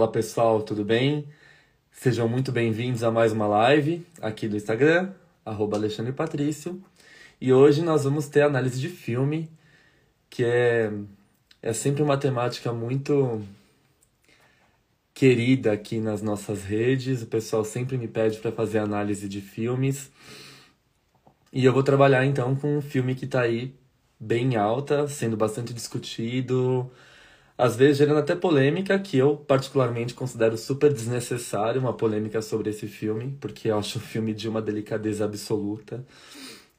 [0.00, 1.28] Olá pessoal, tudo bem?
[1.92, 5.12] Sejam muito bem-vindos a mais uma live aqui do Instagram,
[5.44, 6.82] arroba Alexandre Patrício.
[7.38, 9.50] E hoje nós vamos ter análise de filme,
[10.30, 10.90] que é,
[11.60, 13.42] é sempre uma temática muito
[15.12, 17.20] querida aqui nas nossas redes.
[17.20, 20.10] O pessoal sempre me pede para fazer análise de filmes.
[21.52, 23.74] E eu vou trabalhar então com um filme que está aí
[24.18, 26.90] bem alta, sendo bastante discutido,
[27.60, 32.86] às vezes gerando até polêmica, que eu particularmente considero super desnecessário uma polêmica sobre esse
[32.86, 36.04] filme, porque eu acho um filme de uma delicadeza absoluta,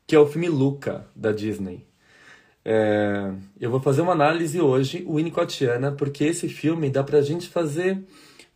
[0.08, 1.86] que é o filme Luca, da Disney.
[2.66, 8.04] É, eu vou fazer uma análise hoje, Winnicottiana, porque esse filme dá pra gente fazer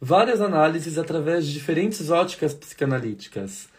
[0.01, 3.69] várias análises através de diferentes óticas psicanalíticas.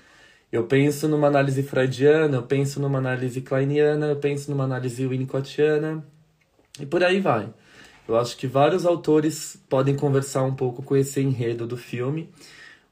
[0.52, 6.04] Eu penso numa análise freudiana, eu penso numa análise kleiniana, eu penso numa análise winnicottiana,
[6.80, 7.52] e por aí vai.
[8.08, 12.30] Eu acho que vários autores podem conversar um pouco com esse enredo do filme,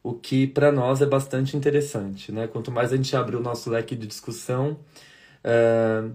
[0.02, 2.32] o que para nós é bastante interessante.
[2.32, 2.46] Né?
[2.46, 4.78] Quanto mais a gente abre o nosso leque de discussão,
[5.44, 6.12] uh,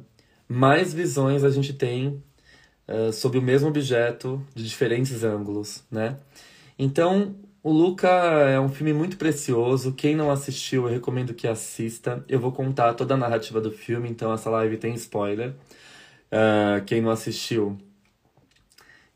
[0.47, 2.21] mais visões a gente tem
[2.87, 5.83] uh, sobre o mesmo objeto de diferentes ângulos.
[5.89, 6.17] Né?
[6.77, 9.93] Então, o Luca é um filme muito precioso.
[9.93, 12.23] Quem não assistiu, eu recomendo que assista.
[12.27, 15.49] Eu vou contar toda a narrativa do filme, então essa live tem spoiler.
[16.31, 17.77] Uh, quem não assistiu,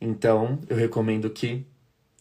[0.03, 1.65] então, eu recomendo que,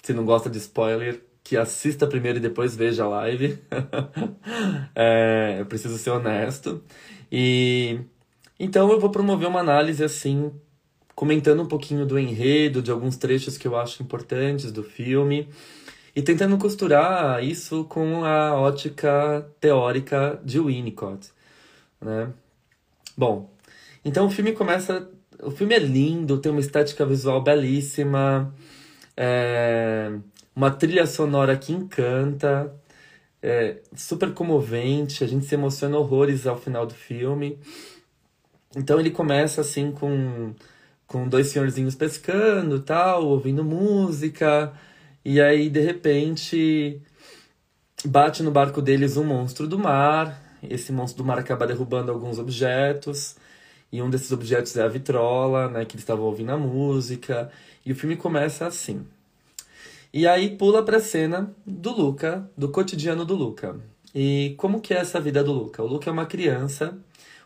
[0.02, 3.58] se não gosta de spoiler, que assista primeiro e depois veja a live.
[4.94, 6.82] é, eu preciso ser honesto.
[7.30, 7.98] E
[8.58, 10.52] então eu vou promover uma análise assim,
[11.12, 15.48] comentando um pouquinho do enredo, de alguns trechos que eu acho importantes do filme
[16.14, 21.32] e tentando costurar isso com a ótica teórica de Winnicott,
[22.00, 22.32] né?
[23.16, 23.50] Bom,
[24.04, 25.10] então o filme começa
[25.42, 28.54] o filme é lindo, tem uma estética visual belíssima,
[29.16, 30.12] é,
[30.54, 32.72] uma trilha sonora que encanta,
[33.42, 37.58] é, super comovente, a gente se emociona horrores ao final do filme.
[38.76, 40.54] Então ele começa assim com,
[41.06, 44.72] com dois senhorzinhos pescando tal, ouvindo música,
[45.24, 47.02] e aí de repente
[48.04, 50.40] bate no barco deles um monstro do mar.
[50.62, 53.36] Esse monstro do mar acaba derrubando alguns objetos.
[53.92, 57.52] E um desses objetos é a vitrola, né, que eles estavam ouvindo a música.
[57.84, 59.06] E o filme começa assim.
[60.12, 63.78] E aí pula para a cena do Luca, do cotidiano do Luca.
[64.14, 65.82] E como que é essa vida do Luca?
[65.82, 66.98] O Luca é uma criança,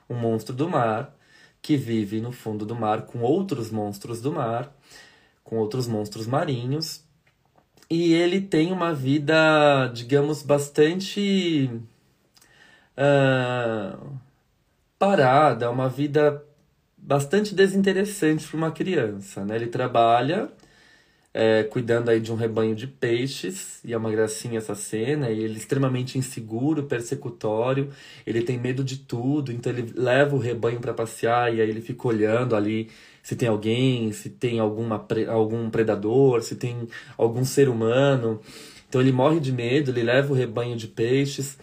[0.09, 1.15] um monstro do mar,
[1.63, 4.73] que vive no fundo do mar com outros monstros do mar,
[5.43, 7.03] com outros monstros marinhos.
[7.91, 11.71] E ele tem uma vida, digamos, bastante.
[12.97, 14.17] Uh,
[14.99, 16.43] parada, uma vida
[16.97, 19.57] bastante desinteressante para uma criança, né?
[19.57, 20.51] Ele trabalha
[21.39, 25.39] é, cuidando aí de um rebanho de peixes, e é uma gracinha essa cena, e
[25.45, 27.91] ele é extremamente inseguro, persecutório,
[28.27, 31.83] ele tem medo de tudo, então ele leva o rebanho para passear, e aí ele
[31.83, 32.89] fica olhando ali
[33.23, 36.89] se tem alguém, se tem alguma, algum predador, se tem
[37.19, 38.41] algum ser humano.
[38.89, 41.59] Então ele morre de medo, ele leva o rebanho de peixes,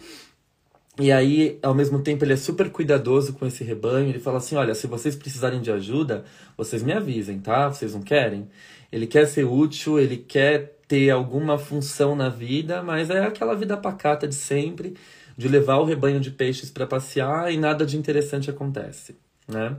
[0.98, 4.08] e aí, ao mesmo tempo, ele é super cuidadoso com esse rebanho.
[4.08, 6.24] Ele fala assim: olha, se vocês precisarem de ajuda,
[6.56, 7.68] vocês me avisem, tá?
[7.68, 8.48] Vocês não querem?
[8.92, 13.76] Ele quer ser útil, ele quer ter alguma função na vida, mas é aquela vida
[13.76, 14.94] pacata de sempre,
[15.36, 19.16] de levar o rebanho de peixes para passear e nada de interessante acontece,
[19.48, 19.76] né?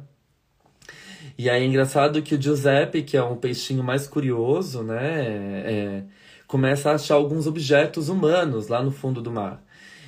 [1.38, 5.24] E aí é engraçado que o Giuseppe, que é um peixinho mais curioso, né,
[5.66, 6.04] é,
[6.48, 9.65] começa a achar alguns objetos humanos lá no fundo do mar.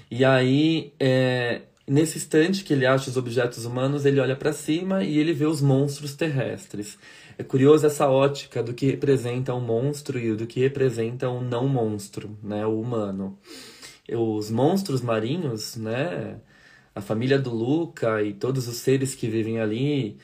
[0.10, 5.04] E aí é, nesse instante que ele acha os objetos humanos, ele olha para cima
[5.04, 6.98] e ele vê os monstros terrestres.
[7.38, 11.68] É curioso essa ótica do que representa um monstro e do que representa um não
[11.68, 13.38] monstro, né, o humano.
[14.12, 16.40] Os monstros marinhos, né,
[16.94, 20.18] a família do Luca e todos os seres que vivem ali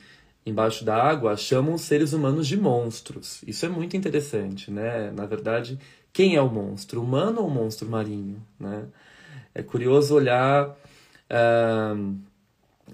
[0.45, 3.41] embaixo da água chamam os seres humanos de monstros.
[3.47, 5.09] Isso é muito interessante, né?
[5.12, 5.80] Na verdade,
[6.12, 8.85] quem é o monstro, humano ou monstro marinho, né?
[9.55, 12.00] É curioso olhar uh,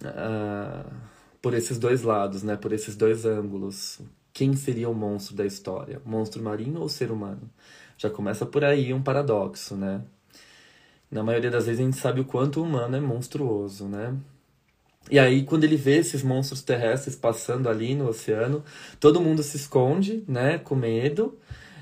[0.04, 0.94] uh,
[1.42, 2.56] por esses dois lados, né?
[2.56, 4.00] Por esses dois ângulos.
[4.34, 6.02] Quem seria o monstro da história?
[6.06, 7.50] Monstro marinho ou ser humano?
[7.98, 10.02] Já começa por aí um paradoxo, né?
[11.12, 14.16] Na maioria das vezes a gente sabe o quanto o humano é monstruoso, né?
[15.10, 18.64] E aí, quando ele vê esses monstros terrestres passando ali no oceano,
[19.00, 21.36] todo mundo se esconde, né, com medo.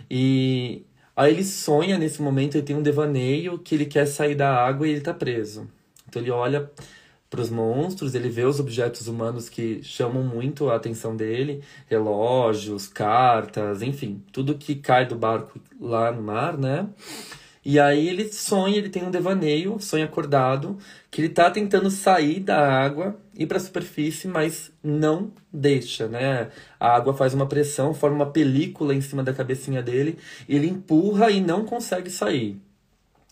[0.09, 0.85] E
[1.17, 4.87] aí ele sonha nesse momento, ele tem um devaneio que ele quer sair da água
[4.87, 5.67] e ele tá preso.
[6.07, 6.71] Então ele olha
[7.29, 12.87] para os monstros, ele vê os objetos humanos que chamam muito a atenção dele, relógios,
[12.87, 16.87] cartas, enfim, tudo que cai do barco lá no mar, né?
[17.69, 20.77] E aí ele sonha, ele tem um devaneio, sonha acordado,
[21.11, 26.49] que ele tá tentando sair da água, ir para a superfície, mas não deixa, né?
[26.79, 30.17] A água faz uma pressão, forma uma película em cima da cabecinha dele,
[30.47, 32.57] ele empurra e não consegue sair.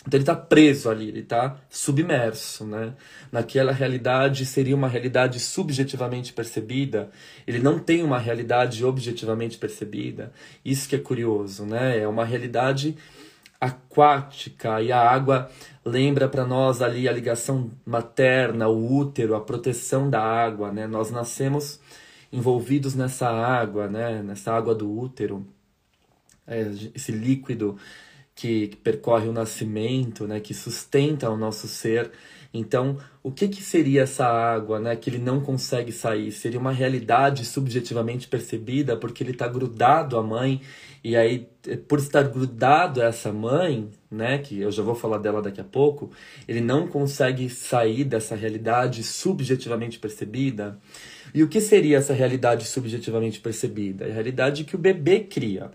[0.05, 2.93] Então ele está preso ali, ele está submerso, né?
[3.31, 7.09] Naquela realidade seria uma realidade subjetivamente percebida.
[7.47, 10.33] Ele não tem uma realidade objetivamente percebida.
[10.63, 11.99] Isso que é curioso, né?
[11.99, 12.97] É uma realidade
[13.65, 15.49] aquática e a água
[15.83, 20.87] lembra para nós ali a ligação materna, o útero, a proteção da água, né?
[20.87, 21.79] Nós nascemos
[22.31, 24.21] envolvidos nessa água, né?
[24.23, 25.45] Nessa água do útero,
[26.47, 26.61] é,
[26.93, 27.77] esse líquido
[28.33, 30.39] que, que percorre o nascimento, né?
[30.39, 32.11] Que sustenta o nosso ser.
[32.57, 36.31] Então, o que, que seria essa água, né, que ele não consegue sair?
[36.31, 40.61] Seria uma realidade subjetivamente percebida porque ele está grudado à mãe
[41.05, 41.47] e aí,
[41.87, 45.63] por estar grudado a essa mãe, né, que eu já vou falar dela daqui a
[45.63, 46.09] pouco,
[46.47, 50.79] ele não consegue sair dessa realidade subjetivamente percebida.
[51.31, 54.05] E o que seria essa realidade subjetivamente percebida?
[54.05, 55.69] É a realidade que o bebê cria.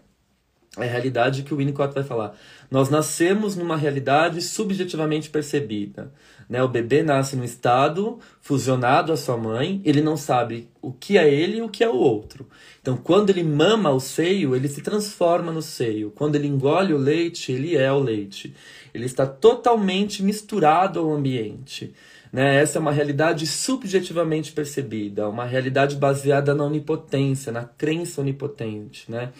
[0.78, 2.36] É a realidade que o Winnicott vai falar.
[2.70, 6.12] Nós nascemos numa realidade subjetivamente percebida.
[6.48, 6.62] Né?
[6.62, 11.28] O bebê nasce num estado fusionado à sua mãe, ele não sabe o que é
[11.28, 12.46] ele e o que é o outro.
[12.80, 16.12] Então, quando ele mama o seio, ele se transforma no seio.
[16.12, 18.54] Quando ele engole o leite, ele é o leite.
[18.94, 21.92] Ele está totalmente misturado ao ambiente.
[22.32, 22.62] Né?
[22.62, 29.10] Essa é uma realidade subjetivamente percebida, uma realidade baseada na onipotência, na crença onipotente.
[29.10, 29.32] Né?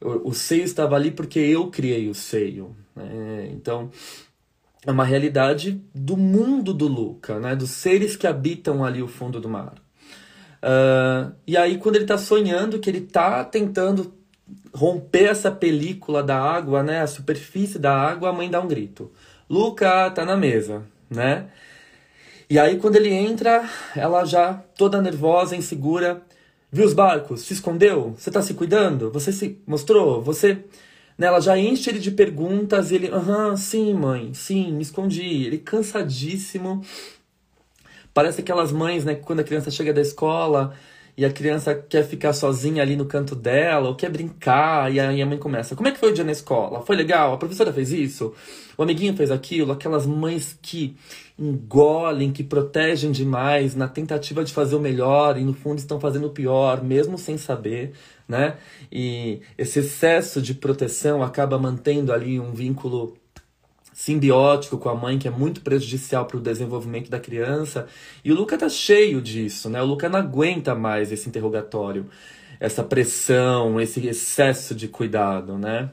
[0.00, 2.76] O, seio estava ali porque eu criei o seio.
[2.94, 3.48] Né?
[3.52, 3.90] Então,
[4.86, 7.56] é uma realidade do mundo do Luca, né?
[7.56, 9.74] dos seres que habitam ali o fundo do mar.
[10.62, 14.14] Uh, e aí, quando ele está sonhando que ele está tentando
[14.72, 17.00] romper essa película da água, né?
[17.00, 19.10] a superfície da água, a mãe dá um grito:
[19.48, 21.48] Luca, tá na mesa, né?
[22.48, 26.22] E aí, quando ele entra, ela já toda nervosa, insegura,
[26.70, 30.64] viu os barcos, se escondeu, você está se cuidando, você se mostrou, você
[31.18, 35.44] né, ela já enche ele de perguntas, ele, aham, sim, mãe, sim, me escondi.
[35.46, 36.82] Ele cansadíssimo.
[38.12, 40.74] Parece aquelas mães, né, quando a criança chega da escola
[41.16, 45.22] e a criança quer ficar sozinha ali no canto dela, ou quer brincar, e aí
[45.22, 46.82] a mãe começa: Como é que foi o dia na escola?
[46.82, 47.32] Foi legal?
[47.32, 48.34] A professora fez isso?
[48.76, 49.72] O amiguinho fez aquilo?
[49.72, 50.96] Aquelas mães que
[51.38, 56.28] engolem, que protegem demais na tentativa de fazer o melhor e no fundo estão fazendo
[56.28, 57.92] o pior, mesmo sem saber
[58.28, 58.56] né?
[58.90, 63.16] E esse excesso de proteção acaba mantendo ali um vínculo
[63.92, 67.86] simbiótico com a mãe que é muito prejudicial para o desenvolvimento da criança.
[68.24, 69.80] E o Luca tá cheio disso, né?
[69.80, 72.06] O Luca não aguenta mais esse interrogatório,
[72.60, 75.90] essa pressão, esse excesso de cuidado, né?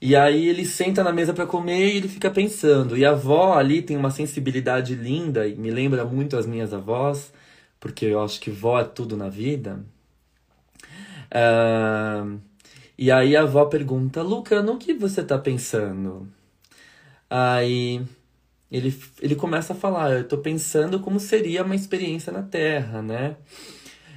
[0.00, 2.96] E aí ele senta na mesa para comer e ele fica pensando.
[2.96, 7.32] E a avó ali tem uma sensibilidade linda e me lembra muito as minhas avós,
[7.78, 9.84] porque eu acho que vó é tudo na vida.
[11.30, 12.40] Uh,
[12.96, 16.26] e aí a avó pergunta, Luca, no que você tá pensando?
[17.28, 18.02] Aí
[18.70, 23.36] ele, ele começa a falar, eu tô pensando como seria uma experiência na Terra, né?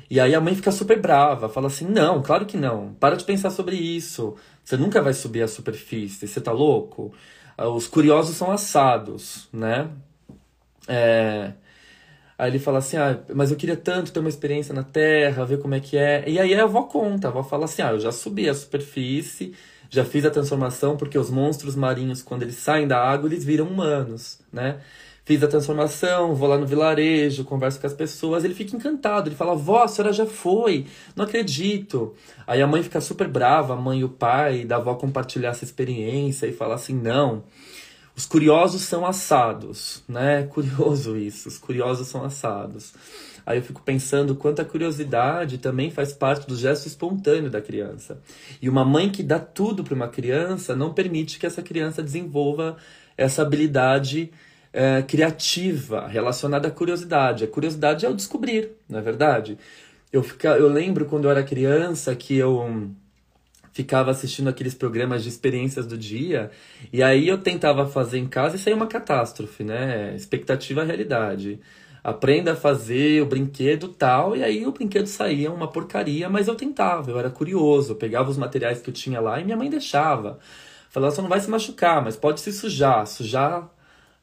[0.10, 3.24] E aí a mãe fica super brava, fala assim, não, claro que não, para de
[3.24, 7.14] pensar sobre isso, você nunca vai subir a superfície, você tá louco?
[7.58, 9.90] Ah, os curiosos são assados, né?
[10.88, 11.54] É,
[12.38, 15.60] Aí ele fala assim: ah, mas eu queria tanto ter uma experiência na Terra, ver
[15.60, 16.24] como é que é.
[16.28, 19.54] E aí a avó conta, a avó fala assim: ah, eu já subi a superfície,
[19.90, 23.68] já fiz a transformação, porque os monstros marinhos, quando eles saem da água, eles viram
[23.68, 24.82] humanos, né?
[25.26, 29.36] Fiz a transformação, vou lá no vilarejo, converso com as pessoas, ele fica encantado, ele
[29.36, 32.14] fala, vó, a senhora já foi, não acredito.
[32.46, 35.64] Aí a mãe fica super brava, a mãe e o pai, da avó compartilhar essa
[35.64, 37.44] experiência e fala assim, não,
[38.16, 40.44] os curiosos são assados, né?
[40.52, 42.94] Curioso isso, os curiosos são assados.
[43.46, 48.22] Aí eu fico pensando quanta curiosidade também faz parte do gesto espontâneo da criança.
[48.62, 52.78] E uma mãe que dá tudo para uma criança não permite que essa criança desenvolva
[53.18, 54.32] essa habilidade
[54.74, 57.44] é, criativa relacionada à curiosidade.
[57.44, 59.58] A curiosidade é o descobrir, não é verdade?
[60.12, 62.90] Eu, fica, eu lembro quando eu era criança que eu
[63.72, 66.52] ficava assistindo aqueles programas de experiências do dia,
[66.92, 70.16] e aí eu tentava fazer em casa e saía uma catástrofe, né?
[70.16, 71.60] Expectativa realidade
[72.04, 76.56] aprenda a fazer o brinquedo tal, e aí o brinquedo saía uma porcaria, mas eu
[76.56, 79.70] tentava, eu era curioso, eu pegava os materiais que eu tinha lá e minha mãe
[79.70, 80.38] deixava.
[80.90, 83.73] Falava, só não vai se machucar, mas pode se sujar, sujar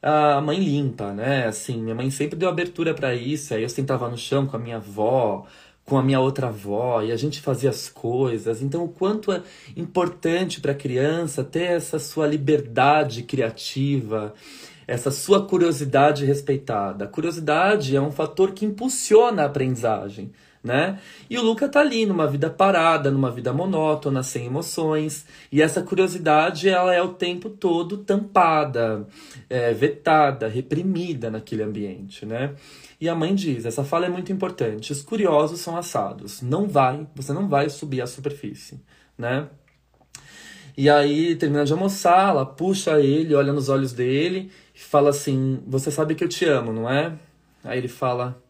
[0.01, 1.47] a mãe limpa, né?
[1.47, 4.59] Assim, minha mãe sempre deu abertura para isso, aí eu sentava no chão com a
[4.59, 5.45] minha avó,
[5.85, 8.61] com a minha outra avó, e a gente fazia as coisas.
[8.61, 9.41] Então, o quanto é
[9.75, 14.33] importante para a criança ter essa sua liberdade criativa,
[14.87, 17.05] essa sua curiosidade respeitada.
[17.05, 20.31] A curiosidade é um fator que impulsiona a aprendizagem,
[20.63, 20.99] né?
[21.29, 25.81] E o Luca tá ali numa vida parada, numa vida monótona, sem emoções, e essa
[25.81, 29.07] curiosidade ela é o tempo todo tampada,
[29.49, 32.53] é, vetada, reprimida naquele ambiente, né?
[32.99, 37.07] E a mãe diz, essa fala é muito importante, os curiosos são assados, não vai,
[37.15, 38.79] você não vai subir à superfície,
[39.17, 39.47] né?
[40.77, 44.51] E aí, termina de almoçar, ela puxa ele, olha nos olhos dele
[44.81, 47.13] fala assim: Você sabe que eu te amo, não é?
[47.63, 48.41] Aí ele fala: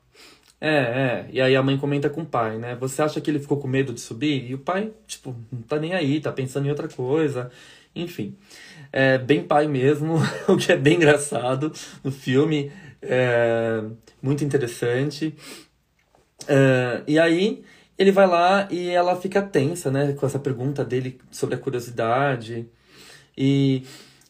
[0.61, 1.25] É, é.
[1.31, 2.75] E aí a mãe comenta com o pai, né?
[2.75, 4.49] Você acha que ele ficou com medo de subir?
[4.49, 7.49] E o pai, tipo, não tá nem aí, tá pensando em outra coisa.
[7.95, 8.37] Enfim,
[8.93, 10.15] é bem pai mesmo,
[10.47, 13.83] o que é bem engraçado no filme, é
[14.21, 15.35] muito interessante.
[16.47, 17.63] É, e aí
[17.97, 22.67] ele vai lá e ela fica tensa, né, com essa pergunta dele sobre a curiosidade.
[23.37, 23.83] E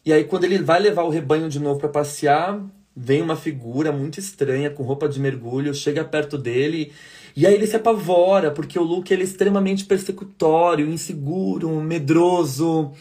[0.04, 2.60] e aí, quando ele vai levar o rebanho de novo para passear,
[2.94, 6.92] vem uma figura muito estranha com roupa de mergulho, chega perto dele
[7.34, 12.92] e aí ele se apavora, porque o Luke ele é extremamente persecutório, inseguro, medroso,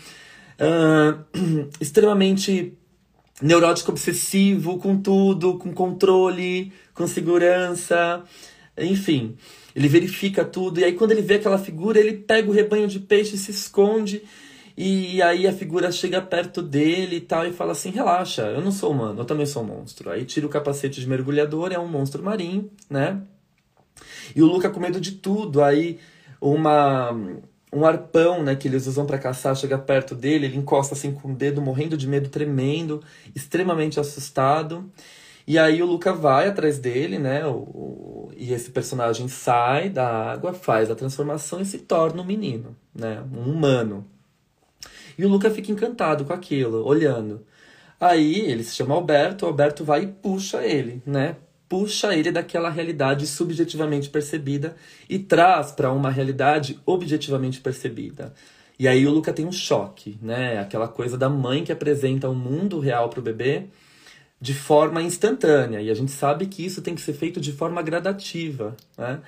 [0.60, 2.74] uh, extremamente
[3.42, 8.24] neurótico obsessivo com tudo, com controle, com segurança,
[8.78, 9.36] enfim.
[9.76, 13.00] Ele verifica tudo e aí quando ele vê aquela figura, ele pega o rebanho de
[13.00, 14.24] peixe e se esconde
[14.78, 18.72] e aí a figura chega perto dele e tal e fala assim: relaxa, eu não
[18.72, 20.10] sou humano, eu também sou um monstro.
[20.10, 23.22] Aí tira o capacete de mergulhador, é um monstro marinho, né?
[24.36, 25.62] E o Luca com medo de tudo.
[25.64, 26.00] Aí
[26.40, 27.12] uma
[27.74, 31.32] um arpão, né, que eles usam para caçar, chega perto dele, ele encosta assim com
[31.32, 33.02] o dedo, morrendo de medo, tremendo,
[33.34, 34.92] extremamente assustado.
[35.48, 37.46] E aí o Luca vai atrás dele, né?
[37.46, 42.26] O, o, e esse personagem sai da água, faz a transformação e se torna um
[42.26, 43.24] menino, né?
[43.34, 44.06] Um humano,
[45.18, 47.46] e o Luca fica encantado com aquilo, olhando.
[48.00, 51.36] Aí ele se chama Alberto, Alberto vai e puxa ele, né?
[51.70, 54.76] Puxa ele daquela realidade subjetivamente percebida
[55.08, 58.34] e traz para uma realidade objetivamente percebida.
[58.80, 60.58] E aí o Luca tem um choque, né?
[60.60, 63.68] Aquela coisa da mãe que apresenta o um mundo real para o bebê
[64.42, 65.80] de forma instantânea.
[65.80, 69.20] E a gente sabe que isso tem que ser feito de forma gradativa, né?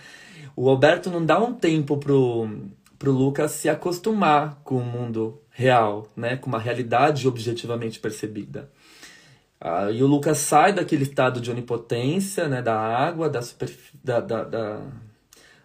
[0.55, 2.49] O Alberto não dá um tempo pro,
[2.97, 6.35] pro Lucas se acostumar com o mundo real, né?
[6.35, 8.69] com uma realidade objetivamente percebida.
[9.61, 13.39] Ah, e o Lucas sai daquele estado de onipotência, né, da água, da,
[14.03, 14.81] da, da, da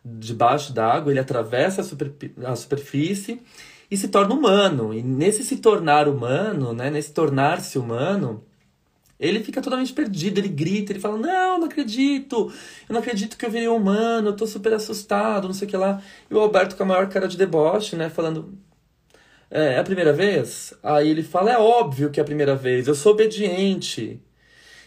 [0.04, 2.12] debaixo da água, ele atravessa a, super,
[2.44, 3.42] a superfície
[3.90, 4.94] e se torna humano.
[4.94, 8.44] E nesse se tornar humano, né, nesse tornar-se humano,
[9.18, 12.52] ele fica totalmente perdido, ele grita, ele fala: Não, não acredito,
[12.88, 15.76] eu não acredito que eu virei humano, eu tô super assustado, não sei o que
[15.76, 16.00] lá.
[16.30, 18.56] E o Alberto com a maior cara de deboche, né, falando:
[19.50, 20.74] é, é a primeira vez?
[20.82, 24.20] Aí ele fala: É óbvio que é a primeira vez, eu sou obediente.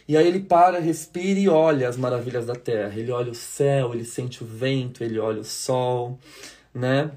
[0.08, 2.94] E aí ele para, respira e olha as maravilhas da terra.
[2.98, 6.20] Ele olha o céu, ele sente o vento, ele olha o sol,
[6.74, 7.12] né?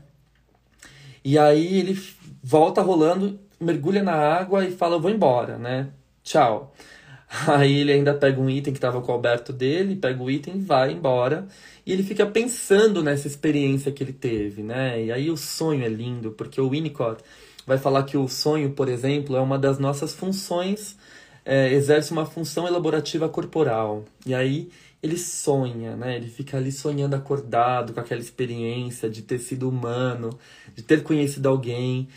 [1.24, 1.98] E aí ele
[2.42, 5.88] volta rolando, mergulha na água e fala: Eu vou embora, né?
[6.22, 6.74] Tchau.
[7.48, 10.56] Aí ele ainda pega um item que estava com o Alberto dele, pega o item
[10.56, 11.46] e vai embora.
[11.86, 15.04] E ele fica pensando nessa experiência que ele teve, né?
[15.04, 17.22] E aí o sonho é lindo, porque o Winnicott
[17.66, 20.96] vai falar que o sonho, por exemplo, é uma das nossas funções,
[21.44, 24.04] é, exerce uma função elaborativa corporal.
[24.24, 24.70] E aí
[25.02, 26.16] ele sonha, né?
[26.16, 30.30] Ele fica ali sonhando acordado com aquela experiência de ter sido humano,
[30.74, 32.08] de ter conhecido alguém,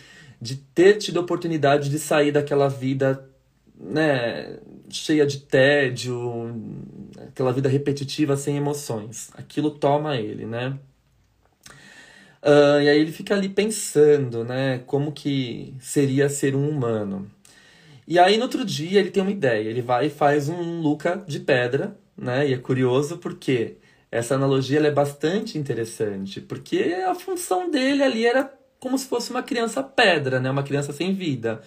[0.41, 3.27] de ter tido a oportunidade de sair daquela vida
[3.79, 6.55] né, cheia de tédio,
[7.27, 9.29] aquela vida repetitiva sem emoções.
[9.35, 10.77] Aquilo toma ele, né?
[12.41, 17.29] Uh, e aí ele fica ali pensando, né, como que seria ser um humano.
[18.07, 21.23] E aí no outro dia ele tem uma ideia, ele vai e faz um Luca
[21.27, 22.47] de pedra, né?
[22.47, 23.77] E é curioso porque
[24.09, 29.43] essa analogia é bastante interessante, porque a função dele ali era como se fosse uma
[29.43, 30.49] criança pedra, né?
[30.49, 31.61] Uma criança sem vida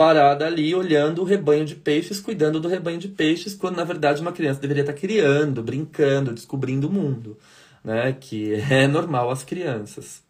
[0.00, 4.22] parada ali olhando o rebanho de peixes, cuidando do rebanho de peixes, quando na verdade
[4.22, 7.36] uma criança deveria estar criando, brincando, descobrindo o mundo,
[7.84, 8.16] né?
[8.18, 10.22] Que é normal às crianças.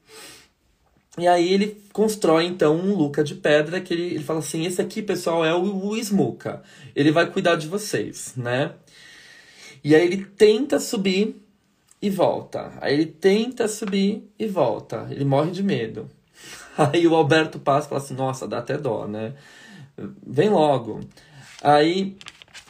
[1.16, 4.82] E aí ele constrói então um Luca de pedra que ele, ele fala assim: esse
[4.82, 6.64] aqui, pessoal, é o, o Smuka.
[6.96, 8.72] Ele vai cuidar de vocês, né?
[9.84, 11.40] E aí ele tenta subir
[12.02, 12.72] e volta.
[12.80, 15.06] Aí ele tenta subir e volta.
[15.12, 16.10] Ele morre de medo.
[16.76, 19.34] Aí o Alberto e fala assim: nossa, dá até dó, né?
[20.26, 21.00] Vem logo.
[21.62, 22.16] Aí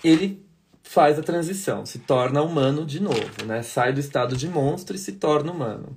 [0.03, 0.45] ele
[0.83, 3.63] faz a transição, se torna humano de novo, né?
[3.63, 5.97] Sai do estado de monstro e se torna humano.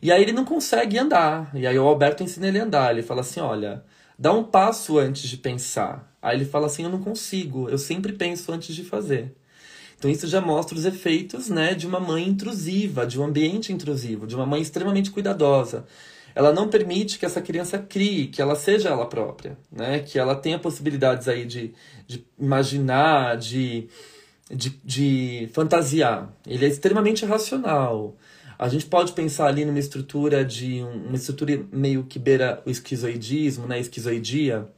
[0.00, 1.50] E aí ele não consegue andar.
[1.54, 2.92] E aí o Alberto ensina ele a andar.
[2.92, 3.84] Ele fala assim: olha,
[4.18, 6.16] dá um passo antes de pensar.
[6.22, 9.34] Aí ele fala assim: eu não consigo, eu sempre penso antes de fazer.
[9.98, 14.28] Então isso já mostra os efeitos, né, de uma mãe intrusiva, de um ambiente intrusivo,
[14.28, 15.84] de uma mãe extremamente cuidadosa
[16.34, 20.00] ela não permite que essa criança crie, que ela seja ela própria, né?
[20.00, 21.72] Que ela tenha possibilidades aí de,
[22.06, 23.88] de imaginar, de,
[24.50, 26.32] de, de fantasiar.
[26.46, 28.16] Ele é extremamente racional.
[28.58, 33.66] A gente pode pensar ali numa estrutura de uma estrutura meio que beira o esquizoidismo,
[33.66, 33.78] né?
[33.78, 34.68] Esquizoidia,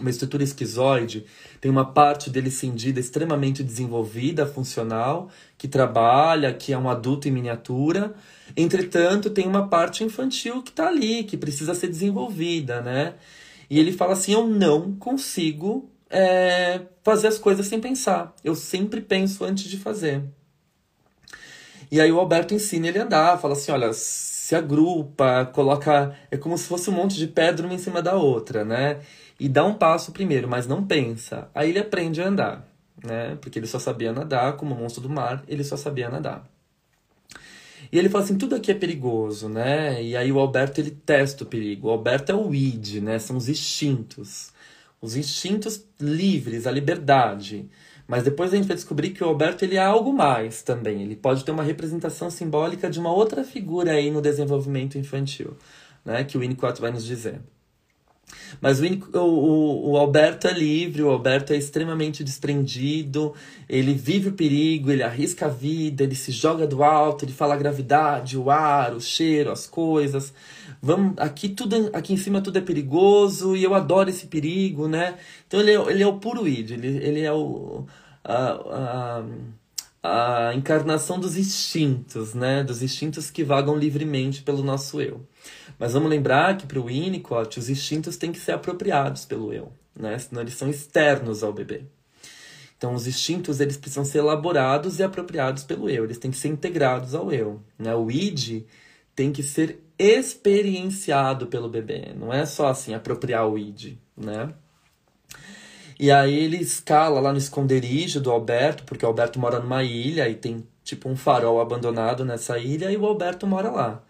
[0.00, 1.24] uma estrutura esquizoide,
[1.60, 7.30] tem uma parte dele cindida extremamente desenvolvida, funcional, que trabalha, que é um adulto em
[7.30, 8.14] miniatura,
[8.56, 13.14] Entretanto, tem uma parte infantil que está ali, que precisa ser desenvolvida, né?
[13.68, 18.34] E ele fala assim: eu não consigo é, fazer as coisas sem pensar.
[18.42, 20.22] Eu sempre penso antes de fazer.
[21.90, 26.14] E aí o Alberto ensina ele a andar, fala assim: olha, se agrupa, coloca.
[26.30, 29.00] É como se fosse um monte de pedra uma em cima da outra, né?
[29.40, 31.48] E dá um passo primeiro, mas não pensa.
[31.54, 32.68] Aí ele aprende a andar,
[33.02, 33.38] né?
[33.40, 36.46] Porque ele só sabia nadar, como monstro do mar, ele só sabia nadar.
[37.90, 40.02] E ele fala assim, tudo aqui é perigoso, né?
[40.02, 41.88] E aí o Alberto ele testa o perigo.
[41.88, 43.18] O Alberto é o id, né?
[43.18, 44.52] São os instintos.
[45.00, 47.66] Os instintos livres, a liberdade.
[48.06, 51.00] Mas depois a gente vai descobrir que o Alberto ele é algo mais também.
[51.00, 55.56] Ele pode ter uma representação simbólica de uma outra figura aí no desenvolvimento infantil,
[56.04, 56.24] né?
[56.24, 57.40] Que o Winnicott vai nos dizer.
[58.60, 63.34] Mas o, o, o, Alberto é livre, o Alberto é extremamente desprendido,
[63.68, 67.54] ele vive o perigo, ele arrisca a vida, ele se joga do alto, ele fala
[67.54, 70.32] a gravidade, o ar, o cheiro, as coisas.
[70.82, 75.16] Vamos, aqui tudo aqui em cima tudo é perigoso e eu adoro esse perigo, né?
[75.46, 77.86] Então ele é, ele é o puro id, ele, ele é o,
[78.24, 79.22] a,
[80.02, 82.64] a, a encarnação dos instintos, né?
[82.64, 85.26] Dos instintos que vagam livremente pelo nosso eu.
[85.80, 89.72] Mas vamos lembrar que para o Winnicott os instintos têm que ser apropriados pelo eu,
[89.98, 90.18] né?
[90.18, 91.84] senão eles são externos ao bebê.
[92.76, 96.48] Então os instintos eles precisam ser elaborados e apropriados pelo eu, eles têm que ser
[96.48, 97.62] integrados ao eu.
[97.78, 97.94] Né?
[97.94, 98.66] O id
[99.16, 104.52] tem que ser experienciado pelo bebê, não é só assim apropriar o id, né?
[105.98, 110.28] E aí ele escala lá no esconderijo do Alberto, porque o Alberto mora numa ilha
[110.28, 114.02] e tem tipo um farol abandonado nessa ilha e o Alberto mora lá.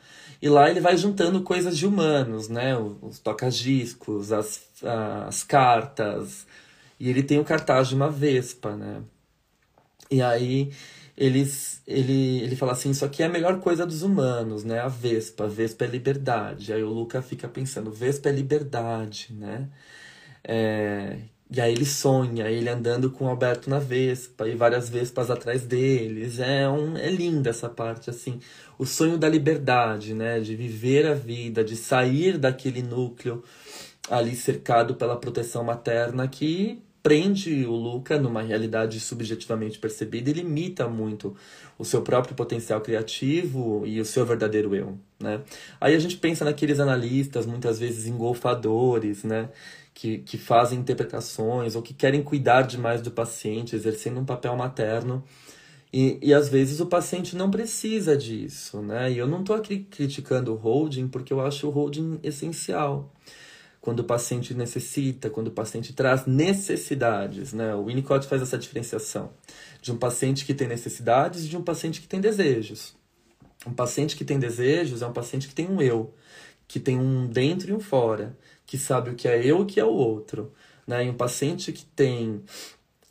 [0.43, 2.77] E lá ele vai juntando coisas de humanos, né?
[2.77, 4.63] Os tocas-discos, as,
[5.29, 6.47] as cartas.
[6.99, 9.03] E ele tem o cartaz de uma vespa, né?
[10.11, 10.73] E aí
[11.17, 14.81] eles, ele, ele fala assim, isso aqui é a melhor coisa dos humanos, né?
[14.81, 16.73] A vespa, a vespa é liberdade.
[16.73, 19.69] Aí o Luca fica pensando, vespa é liberdade, né?
[20.43, 21.19] É,
[21.53, 25.63] e aí ele sonha, ele andando com o Alberto na Vespa e várias Vespas atrás
[25.63, 26.39] deles.
[26.39, 28.39] É, um, é linda essa parte, assim.
[28.79, 30.39] O sonho da liberdade, né?
[30.39, 33.43] De viver a vida, de sair daquele núcleo
[34.09, 40.87] ali cercado pela proteção materna que prende o Luca numa realidade subjetivamente percebida e limita
[40.87, 41.35] muito
[41.79, 45.41] o seu próprio potencial criativo e o seu verdadeiro eu, né?
[45.81, 49.49] Aí a gente pensa naqueles analistas, muitas vezes engolfadores, né?
[49.95, 55.23] Que, que fazem interpretações ou que querem cuidar demais do paciente, exercendo um papel materno.
[55.93, 59.11] E, e às vezes o paciente não precisa disso, né?
[59.11, 63.13] E eu não estou aqui criticando o holding porque eu acho o holding essencial.
[63.81, 67.75] Quando o paciente necessita, quando o paciente traz necessidades, né?
[67.75, 69.33] O Winnicott faz essa diferenciação
[69.83, 72.95] de um paciente que tem necessidades e de um paciente que tem desejos.
[73.67, 76.15] Um paciente que tem desejos é um paciente que tem um eu,
[76.69, 78.37] que tem um dentro e um fora
[78.71, 80.53] que sabe o que é eu e o que é o outro.
[80.87, 81.05] Né?
[81.05, 82.41] E um paciente que tem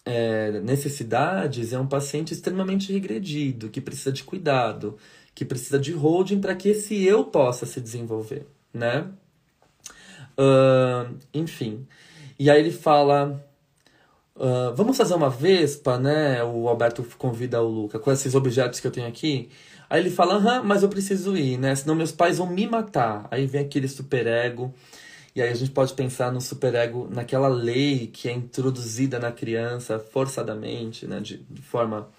[0.06, 4.96] é, necessidades é um paciente extremamente regredido, que precisa de cuidado,
[5.36, 9.06] que precisa de holding para que esse eu possa se desenvolver, né?
[10.38, 11.86] Uh, enfim.
[12.40, 13.46] E aí ele fala.
[14.38, 16.42] Uh, vamos fazer uma vespa, né?
[16.42, 19.50] O Alberto convida o Luca com esses objetos que eu tenho aqui.
[19.90, 21.76] Aí ele fala, aham, mas eu preciso ir, né?
[21.76, 23.28] Senão meus pais vão me matar.
[23.30, 24.74] Aí vem aquele superego.
[25.36, 30.00] E aí a gente pode pensar no superego, naquela lei que é introduzida na criança
[30.00, 31.20] forçadamente, né?
[31.20, 32.10] De, de forma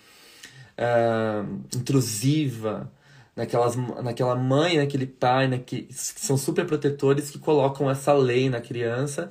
[0.79, 2.91] uh, intrusiva
[3.35, 8.61] naquelas, naquela mãe, naquele pai, né, que, são super protetores que colocam essa lei na
[8.61, 9.31] criança.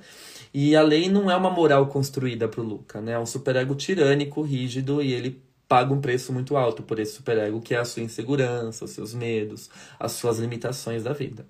[0.53, 3.11] E a lei não é uma moral construída para o Luca, né?
[3.11, 7.61] É um superego tirânico, rígido, e ele paga um preço muito alto por esse superego,
[7.61, 11.45] que é a sua insegurança, os seus medos, as suas limitações da vida.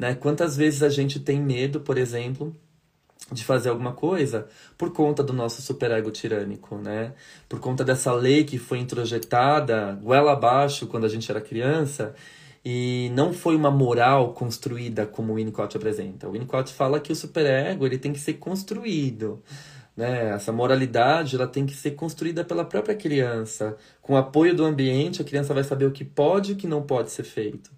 [0.00, 0.14] Né?
[0.14, 2.56] Quantas vezes a gente tem medo, por exemplo,
[3.30, 4.46] de fazer alguma coisa
[4.78, 7.12] por conta do nosso superego tirânico, né?
[7.46, 12.14] Por conta dessa lei que foi introjetada goela abaixo quando a gente era criança
[12.64, 16.26] e não foi uma moral construída como o Winnicott apresenta.
[16.26, 19.42] O Winnicott fala que o superego ele tem que ser construído,
[19.94, 20.30] né?
[20.30, 25.20] Essa moralidade ela tem que ser construída pela própria criança, com o apoio do ambiente,
[25.20, 27.70] a criança vai saber o que pode e o que não pode ser feito.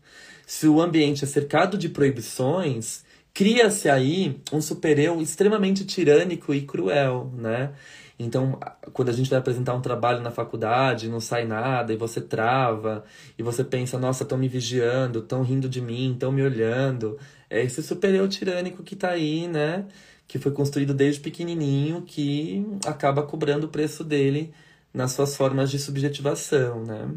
[0.55, 7.33] Se o ambiente é cercado de proibições, cria-se aí um super-eu extremamente tirânico e cruel,
[7.35, 7.73] né?
[8.19, 8.61] Então,
[8.93, 13.03] quando a gente vai apresentar um trabalho na faculdade, não sai nada, e você trava,
[13.39, 17.19] e você pensa, nossa, estão me vigiando, estão rindo de mim, estão me olhando.
[17.49, 19.87] É esse super-eu tirânico que está aí, né?
[20.29, 24.53] Que foi construído desde pequenininho, que acaba cobrando o preço dele
[24.93, 27.09] nas suas formas de subjetivação, né?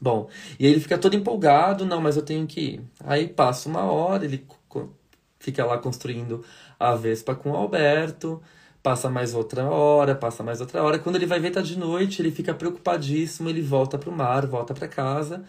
[0.00, 2.80] Bom, e aí ele fica todo empolgado, não, mas eu tenho que ir.
[3.04, 4.46] Aí passa uma hora, ele
[5.38, 6.44] fica lá construindo
[6.78, 8.40] a Vespa com o Alberto,
[8.82, 10.98] passa mais outra hora, passa mais outra hora.
[10.98, 14.72] Quando ele vai ver tá de noite, ele fica preocupadíssimo, ele volta pro mar, volta
[14.74, 15.44] para casa.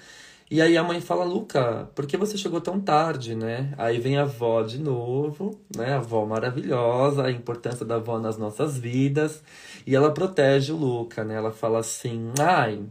[0.50, 4.18] E aí a mãe fala: "Luca, por que você chegou tão tarde, né?" Aí vem
[4.18, 5.94] a avó de novo, né?
[5.94, 9.42] A avó maravilhosa, a importância da avó nas nossas vidas,
[9.88, 11.36] e ela protege o Luca, né?
[11.36, 12.84] Ela fala assim: "Ai,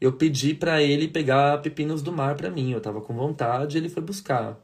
[0.00, 3.88] eu pedi para ele pegar pepinos do mar para mim, eu tava com vontade, ele
[3.88, 4.58] foi buscar.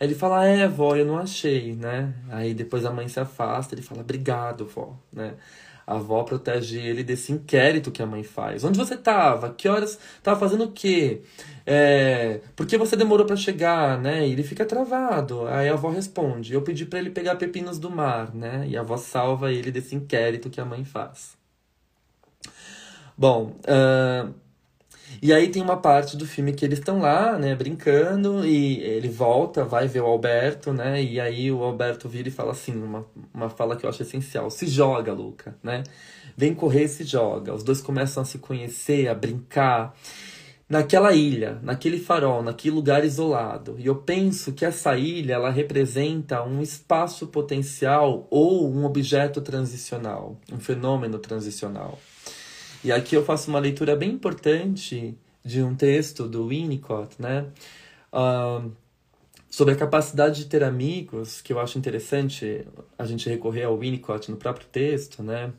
[0.00, 2.14] Aí ele fala, é, vó, eu não achei, né?
[2.30, 5.34] Aí depois a mãe se afasta, ele fala, obrigado, vó, né?
[5.88, 8.62] A avó protege ele desse inquérito que a mãe faz.
[8.62, 9.54] Onde você tava?
[9.54, 9.98] Que horas?
[10.22, 11.22] Tava fazendo o quê?
[11.64, 12.42] É...
[12.54, 14.28] Por que você demorou para chegar, né?
[14.28, 15.48] E ele fica travado.
[15.48, 18.66] Aí a avó responde, eu pedi para ele pegar pepinos do mar, né?
[18.68, 21.36] E a avó salva ele desse inquérito que a mãe faz.
[23.16, 24.34] Bom, uh,
[25.20, 29.08] e aí tem uma parte do filme que eles estão lá, né, brincando, e ele
[29.08, 33.04] volta, vai ver o Alberto, né, e aí o Alberto vira e fala assim, uma,
[33.34, 35.82] uma fala que eu acho essencial, se joga, Luca, né,
[36.36, 37.52] vem correr e se joga.
[37.52, 39.92] Os dois começam a se conhecer, a brincar,
[40.68, 43.74] naquela ilha, naquele farol, naquele lugar isolado.
[43.78, 50.38] E eu penso que essa ilha, ela representa um espaço potencial ou um objeto transicional,
[50.52, 51.98] um fenômeno transicional.
[52.84, 57.46] E aqui eu faço uma leitura bem importante de um texto do Winnicott, né?
[58.12, 58.70] Uh,
[59.50, 64.30] sobre a capacidade de ter amigos, que eu acho interessante a gente recorrer ao Winnicott
[64.30, 65.52] no próprio texto, né?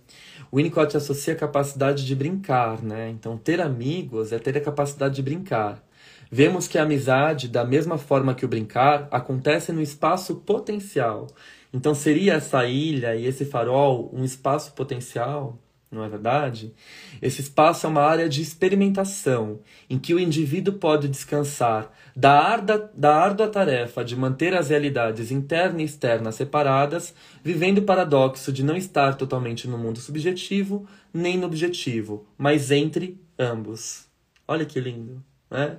[0.51, 3.09] O Winnicott associa a capacidade de brincar, né?
[3.09, 5.83] Então, ter amigos é ter a capacidade de brincar.
[6.31, 11.27] Vemos que a amizade, da mesma forma que o brincar, acontece no espaço potencial.
[11.73, 15.57] Então, seria essa ilha e esse farol um espaço potencial?
[15.91, 16.73] Não é verdade?
[17.21, 22.91] Esse espaço é uma área de experimentação, em que o indivíduo pode descansar da árdua,
[22.93, 28.63] da árdua tarefa de manter as realidades interna e externa separadas, vivendo o paradoxo de
[28.63, 34.07] não estar totalmente no mundo subjetivo, nem no objetivo, mas entre ambos.
[34.47, 35.77] Olha que lindo, né?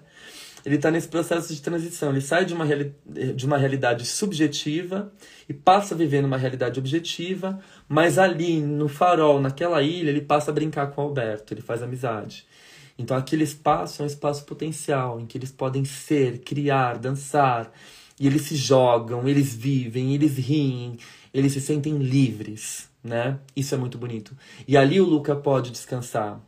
[0.64, 2.10] Ele está nesse processo de transição.
[2.10, 5.12] Ele sai de uma, de uma realidade subjetiva
[5.48, 10.50] e passa a viver numa realidade objetiva, mas ali no farol, naquela ilha, ele passa
[10.50, 12.46] a brincar com o Alberto, ele faz amizade.
[12.98, 17.72] Então aquele espaço é um espaço potencial em que eles podem ser, criar, dançar,
[18.18, 20.98] e eles se jogam, eles vivem, eles riem,
[21.32, 23.38] eles se sentem livres, né?
[23.56, 24.36] Isso é muito bonito.
[24.68, 26.38] E ali o Luca pode descansar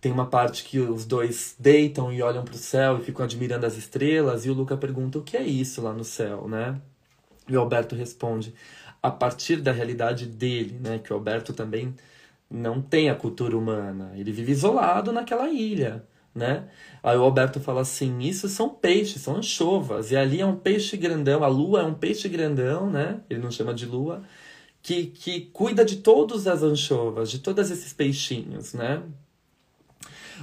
[0.00, 3.66] tem uma parte que os dois deitam e olham para o céu e ficam admirando
[3.66, 6.80] as estrelas, e o Luca pergunta o que é isso lá no céu, né?
[7.48, 8.54] E o Alberto responde
[9.02, 10.98] a partir da realidade dele, né?
[10.98, 11.94] Que o Alberto também
[12.50, 16.68] não tem a cultura humana, ele vive isolado naquela ilha, né?
[17.02, 20.96] Aí o Alberto fala assim: isso são peixes, são anchovas, e ali é um peixe
[20.96, 23.20] grandão, a lua é um peixe grandão, né?
[23.28, 24.22] Ele não chama de lua,
[24.82, 29.02] que, que cuida de todas as anchovas, de todos esses peixinhos, né?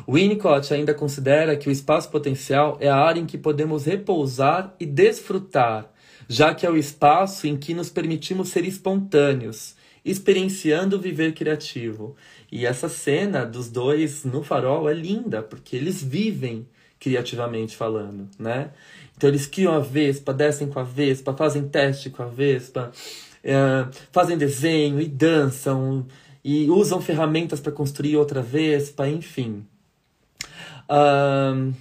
[0.08, 4.86] Winnicott ainda considera que o espaço potencial é a área em que podemos repousar e
[4.86, 5.92] desfrutar,
[6.28, 12.16] já que é o espaço em que nos permitimos ser espontâneos, experienciando o viver criativo.
[12.52, 16.68] E essa cena dos dois no farol é linda, porque eles vivem
[17.00, 18.72] criativamente falando, né?
[19.16, 22.92] Então eles criam a Vespa, descem com a Vespa, fazem teste com a Vespa,
[23.44, 26.06] é, fazem desenho e dançam
[26.44, 29.66] e usam ferramentas para construir outra Vespa, enfim.
[30.90, 31.74] Um,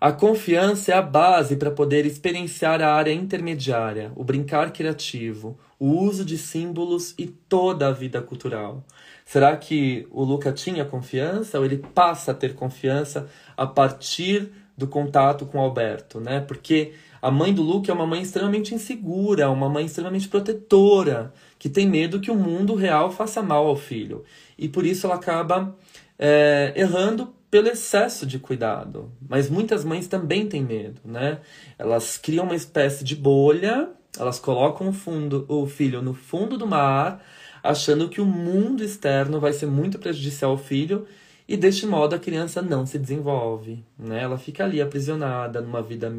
[0.00, 5.90] a confiança é a base para poder experienciar a área intermediária, o brincar criativo, o
[5.90, 8.84] uso de símbolos e toda a vida cultural.
[9.24, 14.88] Será que o Luca tinha confiança ou ele passa a ter confiança a partir do
[14.88, 16.40] contato com o Alberto, né?
[16.40, 21.68] Porque a mãe do Luca é uma mãe extremamente insegura, uma mãe extremamente protetora, que
[21.68, 24.24] tem medo que o mundo real faça mal ao filho.
[24.58, 25.76] E por isso ela acaba
[26.18, 29.12] é, errando pelo excesso de cuidado.
[29.28, 31.38] Mas muitas mães também têm medo, né?
[31.78, 36.66] Elas criam uma espécie de bolha, elas colocam o, fundo, o filho no fundo do
[36.66, 37.22] mar,
[37.62, 41.06] achando que o mundo externo vai ser muito prejudicial ao filho
[41.46, 44.22] e deste modo a criança não se desenvolve, né?
[44.22, 46.10] Ela fica ali aprisionada numa vida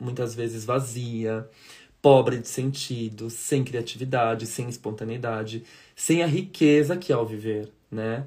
[0.00, 1.46] muitas vezes vazia,
[2.00, 8.24] pobre de sentido, sem criatividade, sem espontaneidade, sem a riqueza que é o viver, né?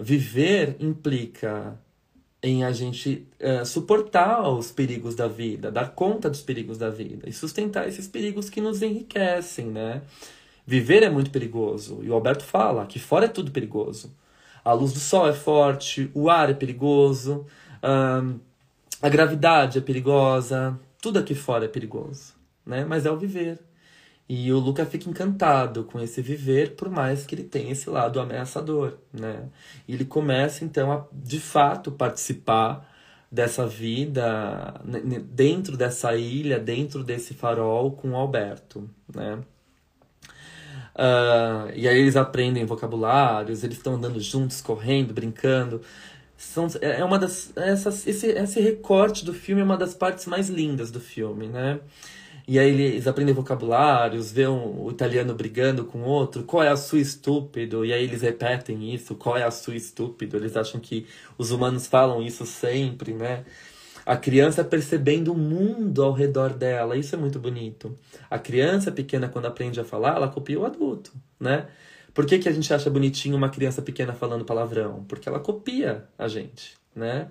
[0.00, 1.78] Viver implica
[2.42, 7.28] em a gente uh, suportar os perigos da vida, dar conta dos perigos da vida
[7.28, 10.02] e sustentar esses perigos que nos enriquecem, né?
[10.66, 12.00] Viver é muito perigoso.
[12.02, 14.14] E o Alberto fala que fora é tudo perigoso.
[14.64, 17.46] A luz do sol é forte, o ar é perigoso,
[17.82, 18.40] uh,
[19.02, 22.34] a gravidade é perigosa, tudo aqui fora é perigoso,
[22.64, 22.84] né?
[22.84, 23.58] Mas é o viver.
[24.32, 28.20] E o Luca fica encantado com esse viver, por mais que ele tenha esse lado
[28.20, 29.48] ameaçador, né?
[29.88, 32.88] E ele começa então a, de fato, participar
[33.28, 34.80] dessa vida
[35.32, 39.40] dentro dessa ilha, dentro desse farol com o Alberto, né?
[40.94, 45.82] Uh, e aí eles aprendem vocabulários, eles estão andando juntos, correndo, brincando.
[46.36, 50.26] São, é, é uma das essas, esse, esse recorte do filme é uma das partes
[50.26, 51.80] mais lindas do filme, né?
[52.50, 56.76] E aí eles aprendem vocabulários, vê um, o italiano brigando com outro, qual é a
[56.76, 57.84] sua estúpido?
[57.84, 60.36] E aí eles repetem isso, qual é a sua estúpido?
[60.36, 61.06] Eles acham que
[61.38, 63.44] os humanos falam isso sempre, né?
[64.04, 67.96] A criança percebendo o mundo ao redor dela, isso é muito bonito.
[68.28, 71.68] A criança pequena, quando aprende a falar, ela copia o adulto, né?
[72.12, 75.04] Por que, que a gente acha bonitinho uma criança pequena falando palavrão?
[75.04, 77.30] Porque ela copia a gente, né?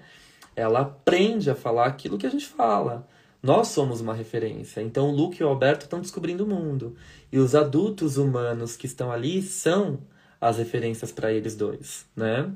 [0.55, 3.05] Ela aprende a falar aquilo que a gente fala.
[3.41, 4.82] Nós somos uma referência.
[4.82, 6.95] Então o Luke e o Alberto estão descobrindo o mundo.
[7.32, 9.99] E os adultos humanos que estão ali são
[10.41, 12.52] as referências para eles dois, né?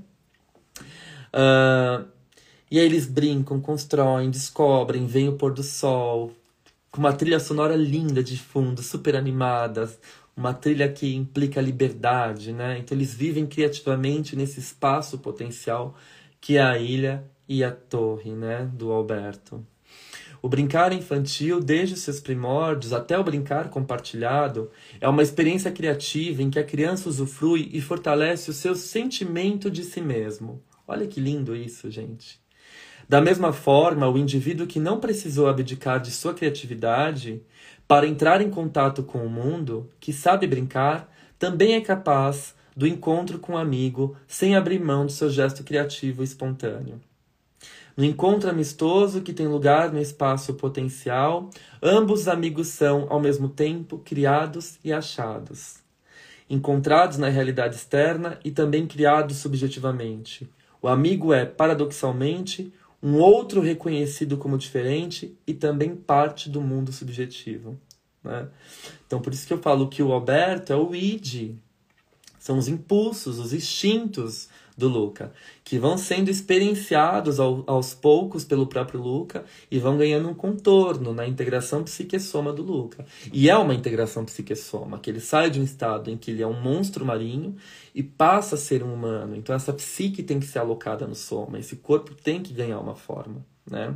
[1.33, 2.05] Uh,
[2.69, 6.31] e aí eles brincam, constroem, descobrem, vem o pôr do sol,
[6.91, 9.91] com uma trilha sonora linda de fundo, super animada,
[10.35, 12.77] uma trilha que implica liberdade, né?
[12.79, 15.95] Então eles vivem criativamente nesse espaço potencial
[16.39, 19.65] que é a ilha e a torre, né, do Alberto.
[20.43, 26.49] O brincar infantil, desde seus primórdios até o brincar compartilhado, é uma experiência criativa em
[26.49, 30.61] que a criança usufrui e fortalece o seu sentimento de si mesmo.
[30.85, 32.41] Olha que lindo isso, gente.
[33.07, 37.41] Da mesma forma, o indivíduo que não precisou abdicar de sua criatividade
[37.87, 43.39] para entrar em contato com o mundo, que sabe brincar, também é capaz do encontro
[43.39, 46.99] com um amigo sem abrir mão do seu gesto criativo e espontâneo.
[47.95, 51.49] No encontro amistoso que tem lugar no espaço potencial,
[51.81, 55.75] ambos os amigos são, ao mesmo tempo, criados e achados.
[56.49, 60.49] Encontrados na realidade externa e também criados subjetivamente.
[60.81, 67.77] O amigo é, paradoxalmente, um outro reconhecido como diferente e também parte do mundo subjetivo.
[68.23, 68.47] Né?
[69.05, 71.55] Então, por isso que eu falo que o Alberto é o id,
[72.39, 75.31] são os impulsos, os instintos do Luca,
[75.63, 81.13] que vão sendo experienciados ao, aos poucos pelo próprio Luca e vão ganhando um contorno
[81.13, 83.05] na integração psique-soma do Luca.
[83.31, 86.47] E é uma integração psique-soma, que ele sai de um estado em que ele é
[86.47, 87.55] um monstro marinho
[87.93, 89.35] e passa a ser um humano.
[89.35, 92.95] Então essa psique tem que ser alocada no soma, esse corpo tem que ganhar uma
[92.95, 93.95] forma, né?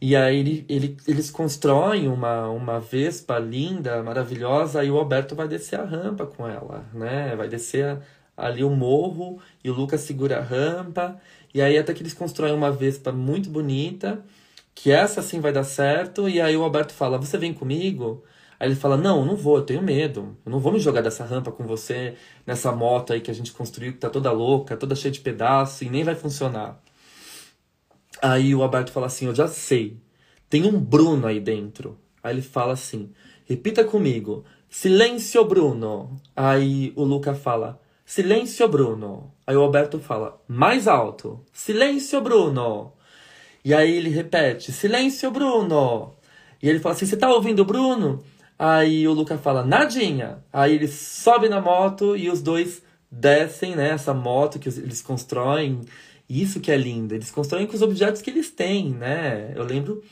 [0.00, 5.48] E aí ele, ele, eles constroem uma, uma Vespa linda, maravilhosa, e o Alberto vai
[5.48, 7.34] descer a rampa com ela, né?
[7.34, 8.00] Vai descer a,
[8.38, 11.20] ali o morro e o Lucas segura a rampa.
[11.52, 14.24] E aí até que eles constroem uma Vespa muito bonita,
[14.74, 16.28] que essa sim vai dar certo.
[16.28, 18.22] E aí o Alberto fala: Você vem comigo?
[18.60, 20.36] Aí ele fala: Não, não vou, eu tenho medo.
[20.46, 22.14] Eu não vou me jogar dessa rampa com você,
[22.46, 25.84] nessa moto aí que a gente construiu, que tá toda louca, toda cheia de pedaço
[25.84, 26.80] e nem vai funcionar.
[28.22, 29.98] Aí o Alberto fala assim: Eu já sei,
[30.48, 31.98] tem um Bruno aí dentro.
[32.22, 33.10] Aí ele fala assim:
[33.46, 36.20] Repita comigo, silêncio, Bruno.
[36.36, 39.34] Aí o Luca fala: Silêncio, Bruno.
[39.46, 42.94] Aí o Alberto fala: Mais alto, silêncio, Bruno.
[43.62, 46.14] E aí ele repete: Silêncio, Bruno.
[46.62, 48.24] E ele fala assim: Você tá ouvindo Bruno?
[48.58, 50.42] Aí o Luca fala: Nadinha.
[50.50, 53.90] Aí ele sobe na moto e os dois descem, né?
[53.90, 55.82] Essa moto que eles constroem.
[56.26, 57.14] Isso que é lindo.
[57.14, 59.52] Eles constroem com os objetos que eles têm, né?
[59.54, 60.02] Eu lembro.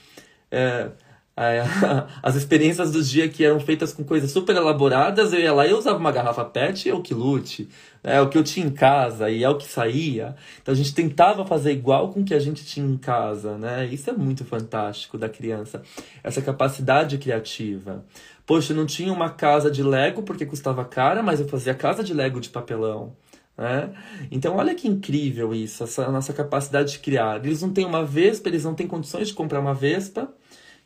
[0.50, 0.90] É,
[2.22, 5.70] as experiências do dia que eram feitas com coisas super elaboradas, eu ia lá e
[5.70, 7.68] eu usava uma garrafa PET e o que lute,
[8.03, 10.35] é o que eu tinha em casa e é o que saía.
[10.62, 13.85] Então a gente tentava fazer igual com o que a gente tinha em casa, né?
[13.85, 15.83] Isso é muito fantástico da criança,
[16.25, 18.03] essa capacidade criativa.
[18.46, 22.03] Poxa, eu não tinha uma casa de Lego porque custava cara, mas eu fazia casa
[22.03, 23.14] de Lego de papelão.
[23.59, 23.90] Né?
[24.31, 27.44] Então, olha que incrível isso, essa nossa capacidade de criar.
[27.44, 30.29] Eles não têm uma Vespa, eles não têm condições de comprar uma Vespa,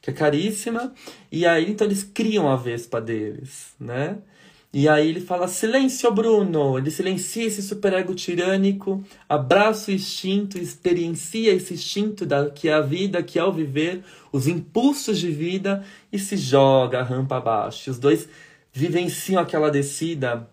[0.01, 0.93] que é caríssima,
[1.31, 4.19] e aí então eles criam a Vespa deles, né?
[4.73, 6.79] E aí ele fala: Silêncio, Bruno!
[6.79, 12.81] Ele silencia esse superego tirânico, abraça o instinto, experiencia esse instinto da, que é a
[12.81, 17.91] vida, que é o viver, os impulsos de vida, e se joga a rampa abaixo.
[17.91, 18.29] Os dois
[18.73, 20.49] vivenciam aquela descida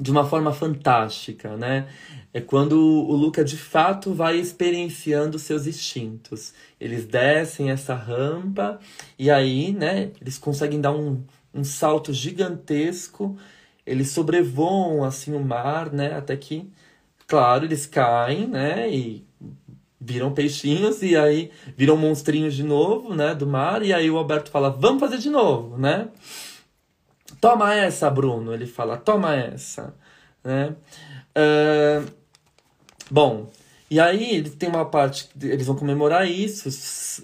[0.00, 1.86] de uma forma fantástica, né?
[2.32, 6.54] É quando o Luca de fato vai experienciando seus instintos.
[6.80, 8.80] Eles descem essa rampa
[9.18, 13.36] e aí, né, eles conseguem dar um, um salto gigantesco.
[13.84, 16.70] Eles sobrevoam assim o mar, né, até que,
[17.26, 19.24] claro, eles caem, né, e
[20.00, 23.82] viram peixinhos e aí viram monstrinhos de novo, né, do mar.
[23.82, 26.08] E aí o Alberto fala: "Vamos fazer de novo", né?
[27.40, 28.54] Toma essa, Bruno.
[28.54, 29.94] Ele fala, toma essa.
[30.42, 30.74] Né?
[31.36, 32.10] Uh,
[33.10, 33.50] bom,
[33.90, 36.68] e aí eles tem uma parte, eles vão comemorar isso,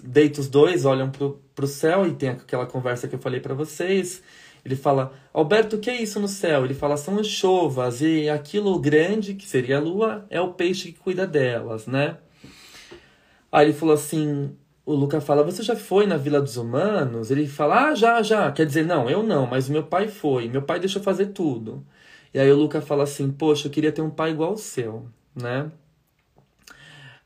[0.03, 3.53] deita os dois, olham pro, pro céu e tem aquela conversa que eu falei para
[3.53, 4.21] vocês.
[4.65, 6.65] Ele fala, Alberto, o que é isso no céu?
[6.65, 10.99] Ele fala, são anchovas, e aquilo grande, que seria a lua, é o peixe que
[10.99, 12.17] cuida delas, né?
[13.49, 14.53] Aí ele falou assim,
[14.87, 17.29] o Luca fala: Você já foi na Vila dos Humanos?
[17.29, 18.51] Ele fala: Ah, já, já.
[18.53, 20.47] Quer dizer, não, eu não, mas meu pai foi.
[20.47, 21.85] Meu pai deixou fazer tudo.
[22.33, 25.05] E aí o Luca fala assim: Poxa, eu queria ter um pai igual o seu,
[25.35, 25.69] né?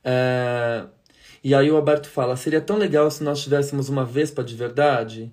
[0.04, 0.86] É...
[1.43, 5.32] E aí o Alberto fala: Seria tão legal se nós tivéssemos uma Vespa de verdade?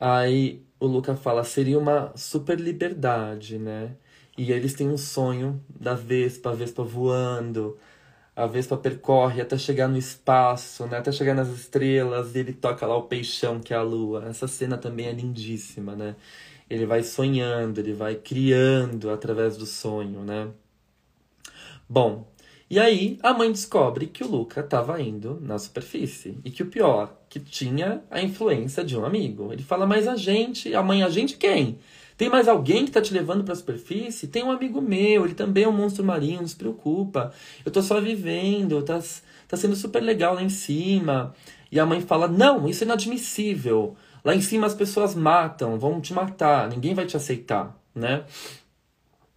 [0.00, 3.96] Aí o Luca fala: Seria uma super liberdade, né?
[4.38, 7.76] E eles têm um sonho da Vespa, a Vespa voando
[8.38, 10.98] a Vespa percorre até chegar no espaço, né?
[10.98, 14.26] até chegar nas estrelas, e ele toca lá o peixão, que é a lua.
[14.28, 16.14] Essa cena também é lindíssima, né?
[16.70, 20.48] Ele vai sonhando, ele vai criando através do sonho, né?
[21.88, 22.28] Bom,
[22.70, 26.38] e aí a mãe descobre que o Luca estava indo na superfície.
[26.44, 29.52] E que o pior, que tinha a influência de um amigo.
[29.52, 31.80] Ele fala, mas a gente, a mãe, a gente quem?
[32.18, 34.26] Tem mais alguém que está te levando para a superfície?
[34.26, 37.32] Tem um amigo meu, ele também é um monstro marinho, não se preocupa.
[37.64, 38.98] Eu tô só vivendo, tá,
[39.46, 41.32] tá sendo super legal lá em cima.
[41.70, 43.96] E a mãe fala: Não, isso é inadmissível.
[44.24, 48.24] Lá em cima as pessoas matam, vão te matar, ninguém vai te aceitar, né?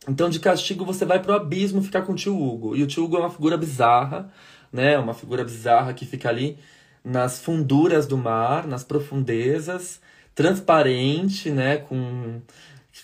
[0.09, 2.75] Então, de castigo, você vai pro abismo ficar com o tio Hugo.
[2.75, 4.33] E o tio Hugo é uma figura bizarra,
[4.73, 4.97] né?
[4.97, 6.57] Uma figura bizarra que fica ali
[7.05, 10.01] nas funduras do mar, nas profundezas,
[10.33, 11.77] transparente, né?
[11.77, 12.41] Com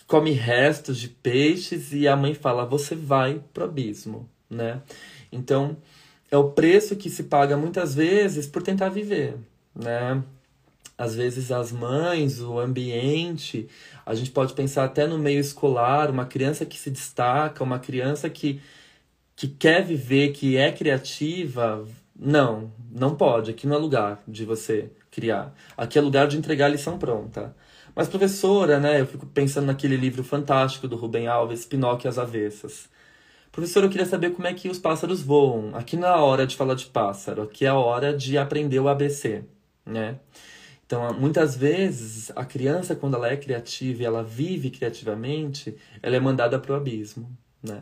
[0.07, 4.81] come restos de peixes e a mãe fala: você vai pro abismo, né?
[5.31, 5.77] Então
[6.31, 9.35] é o preço que se paga muitas vezes por tentar viver,
[9.75, 10.23] né?
[10.97, 13.67] Às vezes as mães, o ambiente,
[14.03, 18.27] a gente pode pensar até no meio escolar, uma criança que se destaca, uma criança
[18.29, 18.59] que,
[19.35, 21.85] que quer viver, que é criativa,
[22.19, 23.51] não, não pode.
[23.51, 25.53] Aqui não é lugar de você criar.
[25.77, 27.55] Aqui é lugar de entregar a lição pronta.
[27.97, 32.87] Mas, professora, né, eu fico pensando naquele livro fantástico do Rubem Alves, Pinóquio as Avessas.
[33.51, 35.75] Professora, eu queria saber como é que os pássaros voam.
[35.75, 38.79] Aqui não é a hora de falar de pássaro, aqui é a hora de aprender
[38.79, 39.43] o ABC,
[39.83, 40.19] né?
[40.85, 46.19] Então, muitas vezes, a criança, quando ela é criativa e ela vive criativamente, ela é
[46.19, 47.81] mandada para o abismo, né?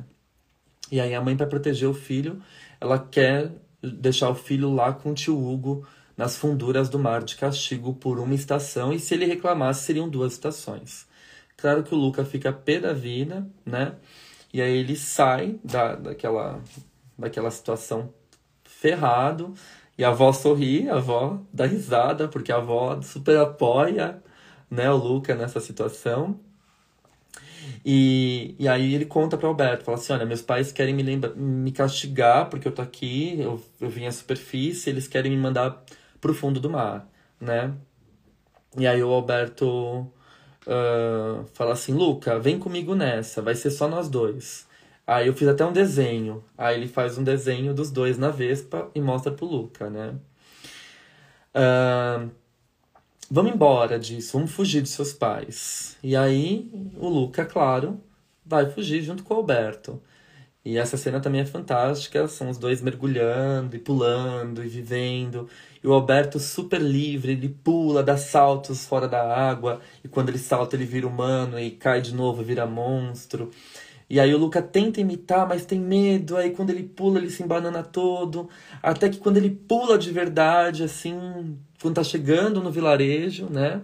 [0.90, 2.42] E aí a mãe, para proteger o filho,
[2.80, 3.52] ela quer
[3.84, 5.86] deixar o filho lá com o tio Hugo
[6.18, 10.34] nas funduras do mar de castigo por uma estação, e se ele reclamasse, seriam duas
[10.34, 11.08] estações.
[11.58, 13.96] Claro que o Luca fica pé da vida, né?
[14.54, 16.62] E aí ele sai da, daquela,
[17.18, 18.14] daquela situação
[18.64, 19.54] ferrado,
[19.98, 24.22] e a avó sorri, a avó dá risada, porque a avó super apoia,
[24.70, 26.40] né, o Luca nessa situação.
[27.86, 31.34] E, e aí ele conta para Alberto, fala assim, olha, meus pais querem me lembra,
[31.36, 35.84] me castigar porque eu tô aqui, eu, eu vim à superfície, eles querem me mandar
[36.26, 37.08] pro fundo do mar,
[37.40, 37.72] né?
[38.76, 40.00] E aí o Alberto
[40.66, 44.66] uh, fala assim, Luca, vem comigo nessa, vai ser só nós dois.
[45.06, 46.44] Aí eu fiz até um desenho.
[46.58, 50.16] Aí ele faz um desenho dos dois na Vespa e mostra pro Luca, né?
[51.54, 52.32] Uh,
[53.30, 55.96] vamos embora disso, vamos fugir de seus pais.
[56.02, 58.02] E aí o Luca, claro,
[58.44, 60.02] vai fugir junto com o Alberto.
[60.66, 65.48] E essa cena também é fantástica, são os dois mergulhando e pulando e vivendo.
[65.84, 70.40] E o Alberto super livre, ele pula, dá saltos fora da água, e quando ele
[70.40, 73.52] salta ele vira humano e cai de novo, vira monstro.
[74.10, 76.38] E aí o Luca tenta imitar, mas tem medo.
[76.38, 78.50] Aí quando ele pula, ele se embanana todo.
[78.82, 83.82] Até que quando ele pula de verdade, assim, quando tá chegando no vilarejo, né?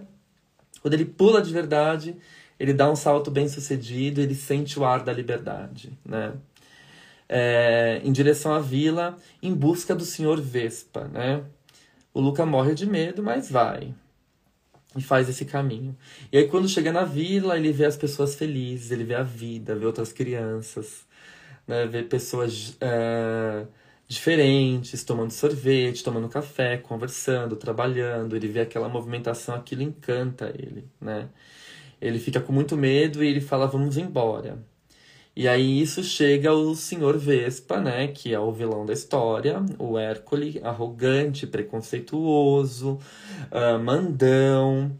[0.80, 2.16] Quando ele pula de verdade,
[2.58, 6.32] ele dá um salto bem sucedido, ele sente o ar da liberdade, né?
[7.34, 11.42] É, em direção à vila, em busca do senhor Vespa, né?
[12.12, 13.94] O Luca morre de medo, mas vai,
[14.96, 15.96] e faz esse caminho.
[16.30, 19.74] E aí quando chega na vila, ele vê as pessoas felizes, ele vê a vida,
[19.74, 21.06] vê outras crianças,
[21.66, 21.86] né?
[21.86, 23.66] vê pessoas é,
[24.06, 31.28] diferentes, tomando sorvete, tomando café, conversando, trabalhando, ele vê aquela movimentação, aquilo encanta ele, né?
[32.00, 34.58] Ele fica com muito medo e ele fala, vamos embora.
[35.34, 39.98] E aí isso chega ao Senhor Vespa, né, que é o vilão da história, o
[39.98, 42.98] Hércules, arrogante, preconceituoso,
[43.50, 44.92] uh, mandão,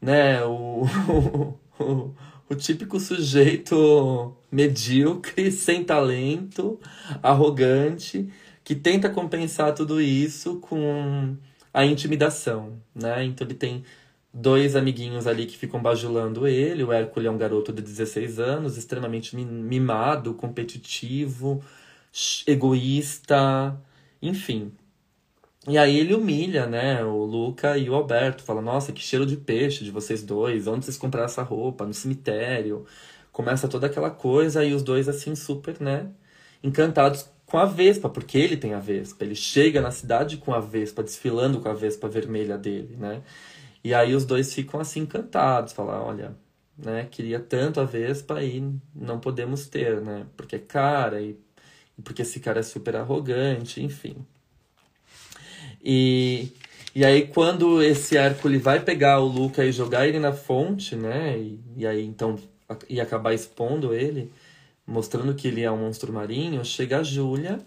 [0.00, 0.84] né, o,
[1.80, 2.14] o,
[2.48, 6.78] o típico sujeito medíocre, sem talento,
[7.20, 8.28] arrogante,
[8.62, 11.36] que tenta compensar tudo isso com
[11.74, 13.24] a intimidação, né?
[13.24, 13.84] Então ele tem
[14.32, 16.84] dois amiguinhos ali que ficam bajulando ele.
[16.84, 21.62] O Hércules é um garoto de 16 anos, extremamente mimado, competitivo,
[22.46, 23.80] egoísta,
[24.22, 24.72] enfim.
[25.68, 29.36] E aí ele humilha, né, o Luca e o Alberto, fala: "Nossa, que cheiro de
[29.36, 30.66] peixe de vocês dois.
[30.66, 31.86] Onde vocês compraram essa roupa?
[31.86, 32.86] No cemitério?"
[33.32, 36.08] Começa toda aquela coisa e os dois assim super, né,
[36.62, 39.24] encantados com a Vespa, porque ele tem a Vespa.
[39.24, 43.22] Ele chega na cidade com a Vespa, desfilando com a Vespa vermelha dele, né?
[43.82, 46.36] E aí os dois ficam assim encantados, falar, olha,
[46.76, 48.62] né, queria tanto a Vespa e
[48.94, 50.26] não podemos ter, né?
[50.36, 51.38] Porque é cara e,
[52.04, 54.16] porque esse cara é super arrogante, enfim.
[55.82, 56.48] E,
[56.94, 61.38] e aí quando esse Hércules vai pegar o Luca e jogar ele na fonte, né?
[61.38, 62.38] E, e aí então
[62.88, 64.32] e acabar expondo ele,
[64.86, 67.60] mostrando que ele é um monstro marinho, chega a Júlia,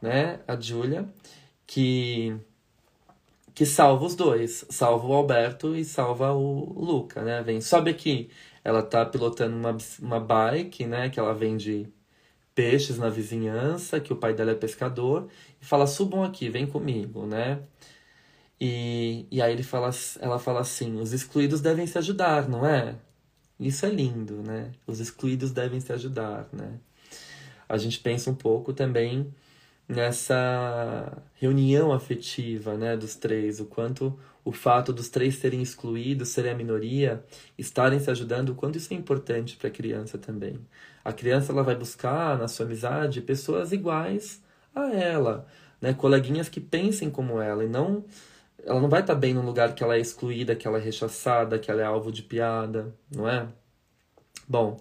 [0.00, 0.40] né?
[0.46, 1.08] A Júlia,
[1.66, 2.36] que
[3.54, 7.42] que salva os dois, salva o Alberto e salva o Luca, né?
[7.42, 8.30] Vem, sobe aqui.
[8.64, 11.08] Ela tá pilotando uma, uma bike, né?
[11.08, 11.88] Que ela vende
[12.54, 15.28] peixes na vizinhança, que o pai dela é pescador,
[15.60, 17.60] e fala, subam aqui, vem comigo, né?
[18.60, 19.90] E, e aí ele fala,
[20.20, 22.96] ela fala assim, os excluídos devem se ajudar, não é?
[23.58, 24.72] Isso é lindo, né?
[24.86, 26.78] Os excluídos devem se ajudar, né?
[27.68, 29.32] A gente pensa um pouco também
[29.88, 36.52] nessa reunião afetiva né, dos três, o quanto o fato dos três serem excluídos, serem
[36.52, 37.24] a minoria,
[37.56, 40.58] estarem se ajudando, o quanto isso é importante para a criança também.
[41.04, 44.42] A criança ela vai buscar na sua amizade pessoas iguais
[44.74, 45.46] a ela,
[45.80, 48.04] né, coleguinhas que pensem como ela e não
[48.66, 50.80] ela não vai estar tá bem num lugar que ela é excluída, que ela é
[50.80, 53.46] rechaçada, que ela é alvo de piada, não é?
[54.48, 54.78] Bom,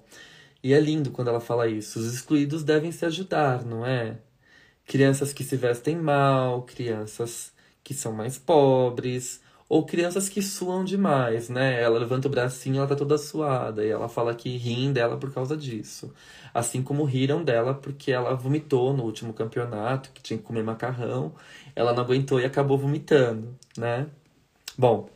[0.63, 1.99] e é lindo quando ela fala isso.
[1.99, 4.17] Os excluídos devem se ajudar, não é?
[4.85, 7.51] Crianças que se vestem mal, crianças
[7.83, 11.81] que são mais pobres, ou crianças que suam demais, né?
[11.81, 15.33] Ela levanta o bracinho, ela tá toda suada, e ela fala que riem dela por
[15.33, 16.13] causa disso.
[16.53, 21.33] Assim como riram dela porque ela vomitou no último campeonato, que tinha que comer macarrão,
[21.75, 24.07] ela não aguentou e acabou vomitando, né?
[24.77, 25.09] Bom,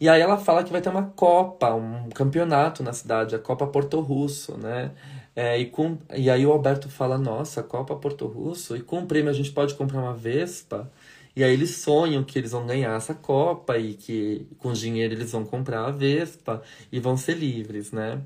[0.00, 3.66] e aí ela fala que vai ter uma Copa, um campeonato na cidade, a Copa
[3.66, 4.90] Porto Russo, né?
[5.36, 9.06] É, e, com, e aí o Alberto fala, nossa, Copa Porto Russo, e com o
[9.06, 10.90] prêmio a gente pode comprar uma Vespa.
[11.36, 15.32] E aí eles sonham que eles vão ganhar essa Copa e que com dinheiro eles
[15.32, 16.62] vão comprar a Vespa
[16.92, 18.22] e vão ser livres, né?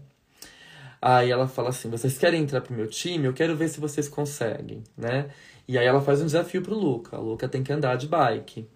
[1.01, 3.27] Aí ela fala assim, vocês querem entrar pro meu time?
[3.27, 5.31] Eu quero ver se vocês conseguem, né?
[5.67, 7.19] E aí ela faz um desafio pro Luca.
[7.19, 8.67] O Luca tem que andar de bike.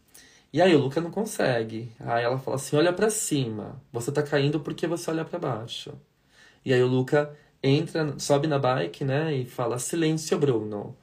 [0.53, 1.91] E aí o Luca não consegue.
[2.01, 3.83] Aí ela fala assim, olha para cima.
[3.93, 5.95] Você tá caindo porque você olha para baixo.
[6.65, 10.97] E aí o Luca entra, sobe na bike, né, e fala silêncio, Bruno.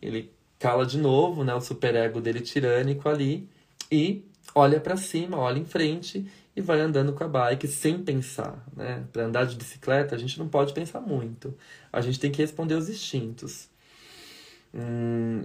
[0.00, 3.48] Ele cala de novo, né, o superego dele tirânico ali
[3.90, 8.66] e olha para cima, olha em frente e vai andando com a bike sem pensar,
[8.74, 9.04] né?
[9.12, 11.54] Para andar de bicicleta, a gente não pode pensar muito.
[11.92, 13.68] A gente tem que responder aos instintos.
[14.74, 15.42] Hum,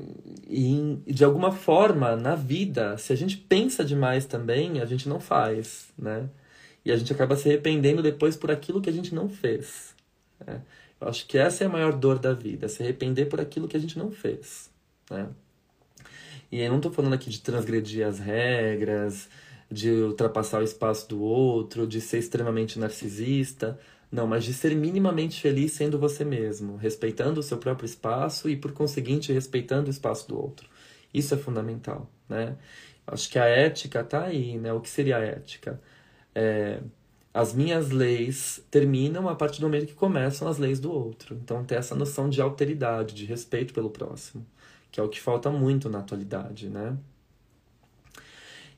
[0.47, 5.19] e de alguma forma, na vida, se a gente pensa demais também, a gente não
[5.19, 6.29] faz, né?
[6.85, 9.93] E a gente acaba se arrependendo depois por aquilo que a gente não fez.
[10.45, 10.61] Né?
[10.99, 13.77] Eu acho que essa é a maior dor da vida, se arrepender por aquilo que
[13.77, 14.69] a gente não fez,
[15.09, 15.29] né?
[16.51, 19.29] E eu não estou falando aqui de transgredir as regras,
[19.71, 23.79] de ultrapassar o espaço do outro, de ser extremamente narcisista.
[24.11, 28.57] Não, mas de ser minimamente feliz sendo você mesmo, respeitando o seu próprio espaço e,
[28.57, 30.69] por conseguinte, respeitando o espaço do outro.
[31.13, 32.57] Isso é fundamental, né?
[33.07, 34.73] Acho que a ética está aí, né?
[34.73, 35.81] O que seria a ética?
[36.35, 36.81] É,
[37.33, 41.35] as minhas leis terminam a partir do momento que começam as leis do outro.
[41.35, 44.45] Então, ter essa noção de alteridade, de respeito pelo próximo
[44.91, 46.97] que é o que falta muito na atualidade, né?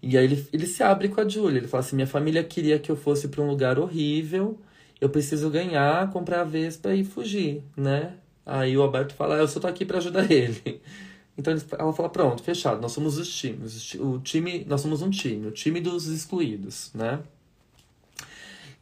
[0.02, 2.78] E aí ele, ele se abre com a Julia, ele fala assim, minha família queria
[2.78, 4.60] que eu fosse para um lugar horrível,
[5.02, 8.16] eu preciso ganhar, comprar a Vespa e fugir, né?
[8.46, 10.82] Aí o Alberto fala, eu só tô aqui para ajudar ele.
[11.36, 15.48] Então ela fala, pronto, fechado, nós somos os times, o time, nós somos um time,
[15.48, 17.24] o time dos excluídos, né?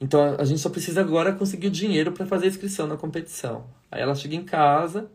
[0.02, 3.66] Então a gente só precisa agora conseguir o dinheiro para fazer a inscrição na competição.
[3.92, 5.08] Aí ela chega em casa,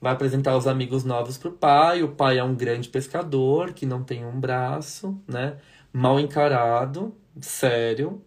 [0.00, 2.02] vai apresentar os amigos novos pro pai.
[2.02, 5.58] O pai é um grande pescador que não tem um braço, né?
[5.92, 8.20] Mal encarado, sério,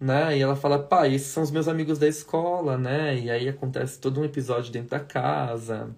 [0.00, 0.36] né?
[0.38, 4.00] E ela fala: "Pai, esses são os meus amigos da escola, né?" E aí acontece
[4.00, 5.94] todo um episódio dentro da casa.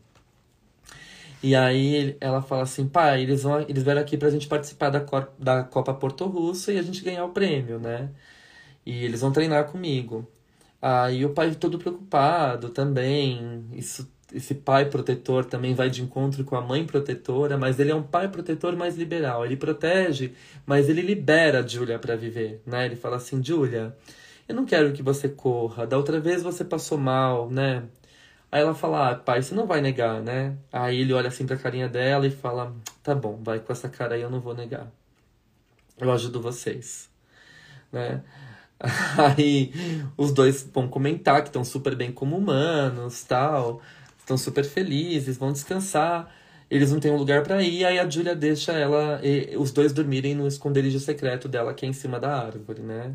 [1.42, 5.05] E aí ela fala assim: "Pai, eles vão eles vieram aqui pra gente participar da,
[5.38, 8.11] da Copa Porto Russo e a gente ganhar o prêmio, né?
[8.87, 10.28] E eles vão treinar comigo."
[10.82, 13.64] Aí o pai todo preocupado também.
[13.72, 17.95] Isso esse pai protetor também vai de encontro com a mãe protetora, mas ele é
[17.95, 19.45] um pai protetor mais liberal.
[19.45, 20.35] Ele protege,
[20.66, 22.85] mas ele libera a Julia para viver, né?
[22.87, 23.97] Ele fala assim: "Julia,
[24.49, 25.87] eu não quero que você corra.
[25.87, 27.85] Da outra vez você passou mal, né?"
[28.51, 31.57] Aí ela fala: "Ah, pai, você não vai negar, né?" Aí ele olha assim pra
[31.57, 34.91] carinha dela e fala: "Tá bom, vai com essa cara aí, eu não vou negar.
[35.99, 37.09] Eu ajudo vocês."
[37.93, 38.22] Né?
[39.37, 39.72] Aí
[40.16, 43.80] os dois vão comentar que estão super bem como humanos, tal
[44.24, 46.35] estão super felizes, vão descansar.
[46.70, 49.93] Eles não têm um lugar para ir, aí a Julia deixa ela e, os dois
[49.93, 53.14] dormirem no esconderijo secreto dela, que é em cima da árvore, né?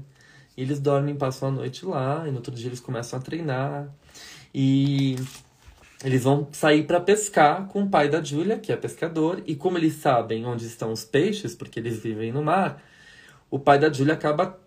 [0.55, 3.89] E eles dormem, passam a noite lá, e no outro dia eles começam a treinar.
[4.53, 5.15] E
[6.03, 9.77] eles vão sair para pescar com o pai da Julia, que é pescador, e como
[9.77, 12.81] eles sabem onde estão os peixes, porque eles vivem no mar,
[13.49, 14.59] o pai da Julia acaba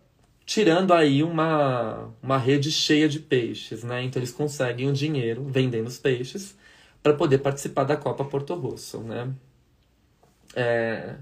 [0.53, 4.03] tirando aí uma, uma rede cheia de peixes, né?
[4.05, 6.55] Então eles conseguem o dinheiro vendendo os peixes
[7.03, 9.32] para poder participar da Copa Porto Rosso, né?
[10.55, 11.16] É...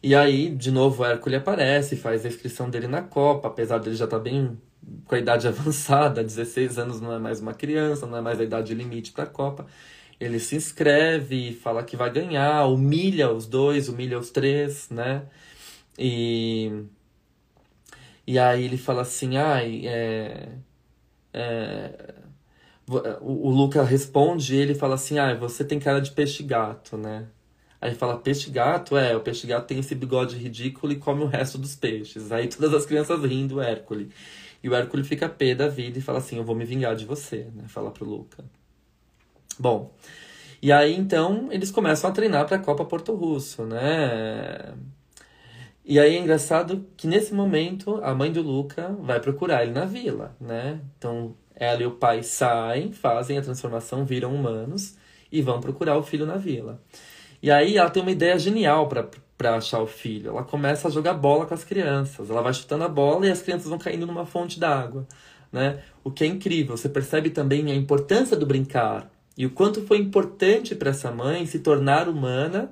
[0.00, 4.04] E aí, de novo, Hércules aparece, faz a inscrição dele na Copa, apesar dele já
[4.04, 4.56] estar tá bem
[5.04, 8.44] com a idade avançada, 16 anos não é mais uma criança, não é mais a
[8.44, 9.66] idade limite para a Copa.
[10.20, 15.24] Ele se inscreve, fala que vai ganhar, humilha os dois, humilha os três, né?
[15.98, 16.86] E
[18.28, 20.50] e aí ele fala assim, ai, é,
[21.32, 22.14] é,
[23.22, 27.26] o, o Luca responde e ele fala assim, ai, você tem cara de peixe-gato, né?
[27.80, 28.98] Aí fala, peixe-gato?
[28.98, 32.30] É, o peixe-gato tem esse bigode ridículo e come o resto dos peixes.
[32.30, 34.12] Aí todas as crianças rindo do Hércules.
[34.62, 37.06] E o Hércules fica pé da vida e fala assim, eu vou me vingar de
[37.06, 37.64] você, né?
[37.66, 38.44] Fala pro Luca.
[39.58, 39.90] Bom,
[40.60, 44.74] e aí então eles começam a treinar para a Copa Porto Russo, né?
[45.88, 49.86] E aí é engraçado que nesse momento a mãe do Luca vai procurar ele na
[49.86, 50.82] vila, né?
[50.98, 54.98] Então ela e o pai saem, fazem a transformação, viram humanos
[55.32, 56.78] e vão procurar o filho na vila.
[57.42, 60.32] E aí ela tem uma ideia genial para achar o filho.
[60.32, 62.28] Ela começa a jogar bola com as crianças.
[62.28, 65.06] Ela vai chutando a bola e as crianças vão caindo numa fonte d'água,
[65.50, 65.82] né?
[66.04, 66.76] O que é incrível.
[66.76, 71.46] Você percebe também a importância do brincar e o quanto foi importante para essa mãe
[71.46, 72.70] se tornar humana,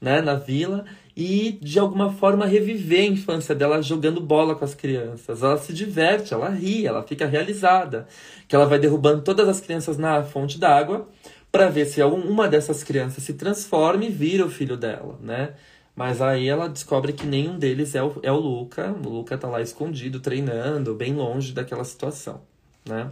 [0.00, 0.84] né, na vila
[1.16, 5.42] e de alguma forma reviver a infância dela jogando bola com as crianças.
[5.42, 8.06] Ela se diverte, ela ri, ela fica realizada.
[8.48, 11.08] Que ela vai derrubando todas as crianças na fonte d'água
[11.52, 15.54] para ver se uma dessas crianças se transforma e vira o filho dela, né?
[15.94, 18.90] Mas aí ela descobre que nenhum deles é o, é o Luca.
[18.92, 22.40] O Luca tá lá escondido, treinando, bem longe daquela situação,
[22.84, 23.10] né?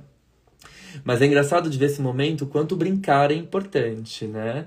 [1.05, 4.67] Mas é engraçado de ver esse momento o quanto brincar é importante, né?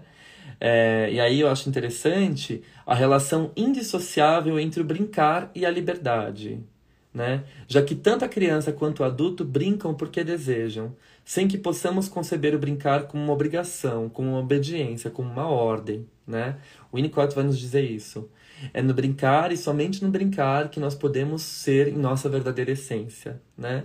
[0.59, 6.59] É, e aí eu acho interessante a relação indissociável entre o brincar e a liberdade.
[7.13, 7.43] Né?
[7.67, 10.93] Já que tanto a criança quanto o adulto brincam porque desejam,
[11.23, 16.05] sem que possamos conceber o brincar como uma obrigação, como uma obediência, como uma ordem.
[16.27, 16.57] Né?
[16.91, 18.29] O Winnicott vai nos dizer isso.
[18.73, 23.41] É no brincar e somente no brincar que nós podemos ser em nossa verdadeira essência,
[23.57, 23.83] né?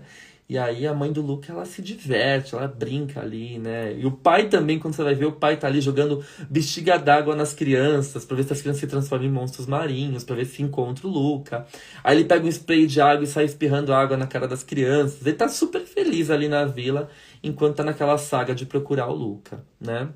[0.51, 3.95] E aí a mãe do Luke, ela se diverte, ela brinca ali, né?
[3.97, 7.37] E o pai também, quando você vai ver, o pai tá ali jogando bexiga d'água
[7.37, 10.61] nas crianças, pra ver se as crianças se transformam em monstros marinhos, pra ver se
[10.61, 11.69] encontra o Luca.
[12.03, 15.25] Aí ele pega um spray de água e sai espirrando água na cara das crianças.
[15.25, 17.09] Ele tá super feliz ali na vila,
[17.45, 20.09] enquanto tá naquela saga de procurar o Luca, né?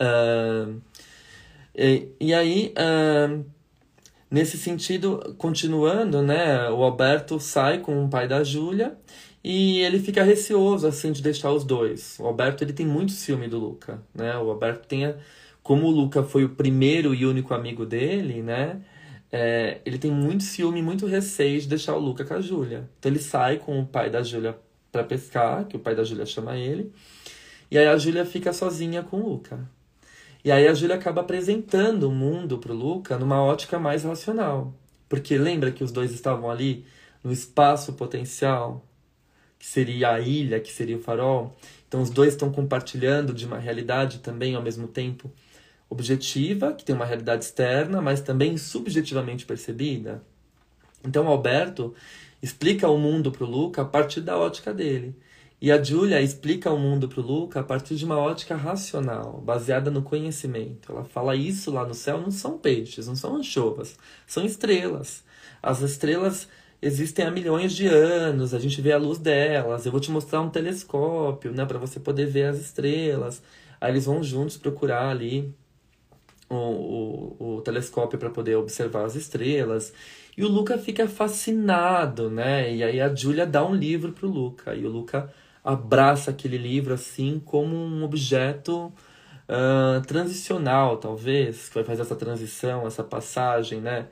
[0.00, 0.80] Uh,
[1.76, 2.72] e, e, aí...
[2.74, 3.44] Uh,
[4.30, 8.96] Nesse sentido, continuando, né, o Alberto sai com o pai da Júlia
[9.42, 12.16] e ele fica receoso assim de deixar os dois.
[12.20, 14.36] O Alberto ele tem muito ciúme do Luca, né?
[14.36, 15.14] O Alberto tem
[15.62, 18.80] como o Luca foi o primeiro e único amigo dele, né?
[19.32, 22.88] É, ele tem muito ciúme, muito receio de deixar o Luca com a Júlia.
[22.98, 24.56] Então ele sai com o pai da Júlia
[24.92, 26.92] para pescar, que o pai da Júlia chama ele.
[27.70, 29.60] E aí a Júlia fica sozinha com o Luca.
[30.44, 34.74] E aí a Júlia acaba apresentando o mundo pro Luca numa ótica mais racional.
[35.08, 36.86] Porque lembra que os dois estavam ali
[37.22, 38.84] no espaço potencial,
[39.58, 41.54] que seria a ilha, que seria o farol.
[41.86, 45.30] Então os dois estão compartilhando de uma realidade também ao mesmo tempo
[45.90, 50.22] objetiva, que tem uma realidade externa, mas também subjetivamente percebida.
[51.04, 51.94] Então Alberto
[52.42, 55.14] explica o mundo para o Luca a partir da ótica dele.
[55.60, 59.42] E a Julia explica o mundo para o Luca a partir de uma ótica racional,
[59.44, 60.90] baseada no conhecimento.
[60.90, 65.22] Ela fala isso lá no céu não são peixes, não são anchovas, são estrelas.
[65.62, 66.48] As estrelas
[66.80, 69.84] existem há milhões de anos, a gente vê a luz delas.
[69.84, 73.42] Eu vou te mostrar um telescópio, né, para você poder ver as estrelas.
[73.78, 75.54] Aí eles vão juntos procurar ali
[76.48, 79.92] o, o, o telescópio para poder observar as estrelas.
[80.36, 82.74] E o Luca fica fascinado, né?
[82.74, 84.74] E aí a Julia dá um livro pro Luca.
[84.74, 85.30] E o Luca
[85.64, 88.92] abraça aquele livro assim como um objeto
[89.48, 94.08] uh, transicional, talvez, que vai fazer essa transição, essa passagem, né?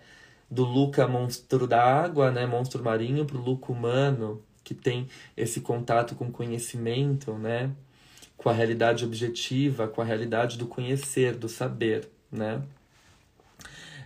[0.51, 2.47] Do Luca monstro da água, né?
[2.47, 7.71] Monstro marinho, para o Luca humano, que tem esse contato com conhecimento, né?
[8.37, 12.63] Com a realidade objetiva, com a realidade do conhecer, do saber, né?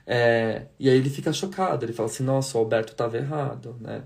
[0.06, 4.02] É, e aí ele fica chocado, ele fala assim, nossa, o Alberto estava errado, né?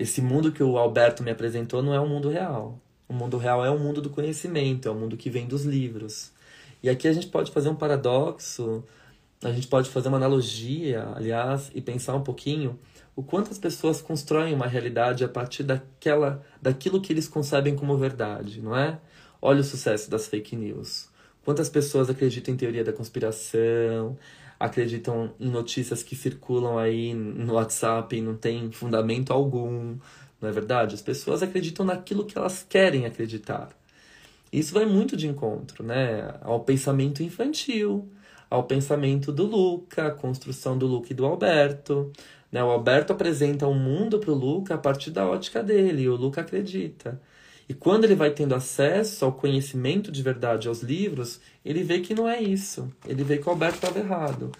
[0.00, 2.80] Esse mundo que o Alberto me apresentou não é um mundo real.
[3.06, 6.32] O mundo real é o mundo do conhecimento, é o mundo que vem dos livros.
[6.82, 8.82] E aqui a gente pode fazer um paradoxo,
[9.44, 12.78] a gente pode fazer uma analogia, aliás, e pensar um pouquinho
[13.14, 17.98] o quanto as pessoas constroem uma realidade a partir daquela, daquilo que eles concebem como
[17.98, 18.98] verdade, não é?
[19.42, 21.10] Olha o sucesso das fake news.
[21.44, 24.16] Quantas pessoas acreditam em teoria da conspiração,
[24.60, 29.96] acreditam em notícias que circulam aí no WhatsApp e não tem fundamento algum,
[30.38, 30.94] não é verdade?
[30.94, 33.70] As pessoas acreditam naquilo que elas querem acreditar.
[34.52, 38.06] Isso vai muito de encontro, né, ao pensamento infantil,
[38.50, 42.12] ao pensamento do Luca, a construção do Luca e do Alberto.
[42.52, 42.62] Né?
[42.62, 46.08] O Alberto apresenta o um mundo para o Luca a partir da ótica dele, e
[46.08, 47.20] o Luca acredita.
[47.68, 52.14] E quando ele vai tendo acesso ao conhecimento de verdade, aos livros, ele vê que
[52.14, 52.90] não é isso.
[53.06, 54.50] Ele vê que o Alberto estava errado.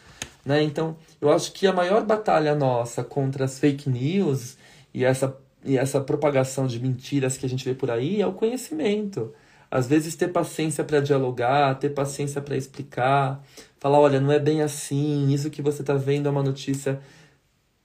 [0.44, 0.62] Né?
[0.62, 4.56] Então, eu acho que a maior batalha nossa contra as fake news
[4.92, 8.32] e essa, e essa propagação de mentiras que a gente vê por aí é o
[8.32, 9.32] conhecimento.
[9.70, 13.42] Às vezes, ter paciência para dialogar, ter paciência para explicar,
[13.78, 17.00] falar: olha, não é bem assim, isso que você está vendo é uma notícia,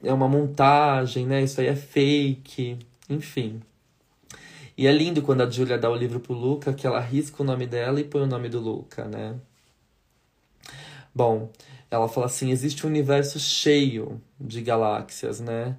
[0.03, 1.43] é uma montagem, né?
[1.43, 3.61] isso aí é fake, enfim.
[4.77, 7.45] E é lindo quando a Julia dá o livro pro Luca, que ela risca o
[7.45, 9.35] nome dela e põe o nome do Luca, né?
[11.13, 11.49] Bom,
[11.89, 15.77] ela fala assim: existe um universo cheio de galáxias, né?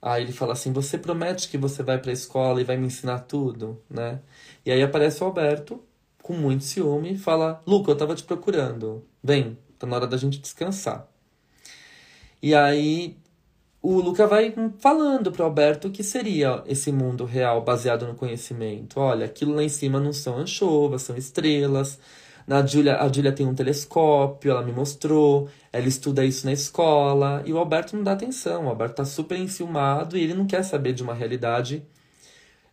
[0.00, 3.20] Aí ele fala assim: você promete que você vai pra escola e vai me ensinar
[3.20, 4.20] tudo, né?
[4.64, 5.82] E aí aparece o Alberto,
[6.22, 9.04] com muito ciúme, e fala: Luca, eu tava te procurando.
[9.22, 11.06] Vem, tá na hora da gente descansar.
[12.42, 13.16] E aí
[13.80, 18.98] o Luca vai falando para Alberto o que seria esse mundo real baseado no conhecimento.
[18.98, 21.98] Olha, aquilo lá em cima não são anchovas, são estrelas.
[22.46, 27.42] Na Julia, a Julia tem um telescópio, ela me mostrou, ela estuda isso na escola,
[27.44, 28.66] e o Alberto não dá atenção.
[28.66, 31.84] O Alberto está super enciumado e ele não quer saber de uma realidade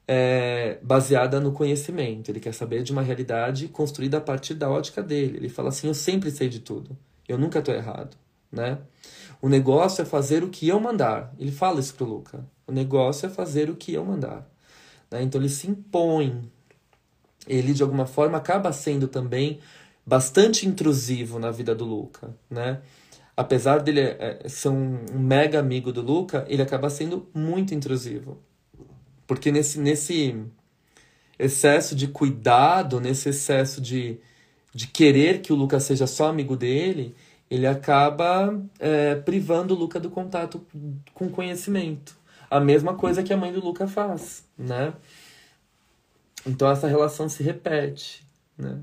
[0.07, 2.29] é, baseada no conhecimento.
[2.31, 5.37] Ele quer saber de uma realidade construída a partir da ótica dele.
[5.37, 6.97] Ele fala assim: Eu sempre sei de tudo,
[7.27, 8.15] eu nunca estou errado,
[8.51, 8.79] né?
[9.45, 11.31] O negócio é fazer o que eu mandar.
[11.37, 12.43] Ele fala isso pro Luca.
[12.65, 14.49] O negócio é fazer o que eu mandar.
[15.11, 15.21] Né?
[15.21, 16.51] Então ele se impõe.
[17.47, 19.59] Ele, de alguma forma, acaba sendo também
[20.03, 22.35] bastante intrusivo na vida do Luca.
[22.49, 22.81] Né?
[23.37, 28.39] Apesar dele é, é, ser um, mega amigo do Luca, ele acaba sendo muito intrusivo.
[29.27, 30.43] Porque nesse, nesse
[31.37, 34.17] excesso de cuidado, nesse excesso de,
[34.73, 37.13] de querer que o Lucas seja só amigo dele,
[37.49, 40.65] ele acaba é, privando o Luca do contato
[41.13, 42.17] com conhecimento.
[42.49, 44.93] A mesma coisa que a mãe do Luca faz, né?
[46.45, 48.25] Então essa relação se repete,
[48.57, 48.79] né?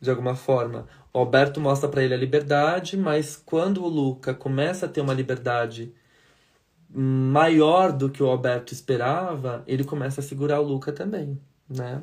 [0.00, 0.86] De alguma forma.
[1.12, 5.14] O Alberto mostra para ele a liberdade, mas quando o Luca começa a ter uma
[5.14, 5.92] liberdade
[6.90, 12.02] maior do que o Alberto esperava, ele começa a segurar o Luca também, né?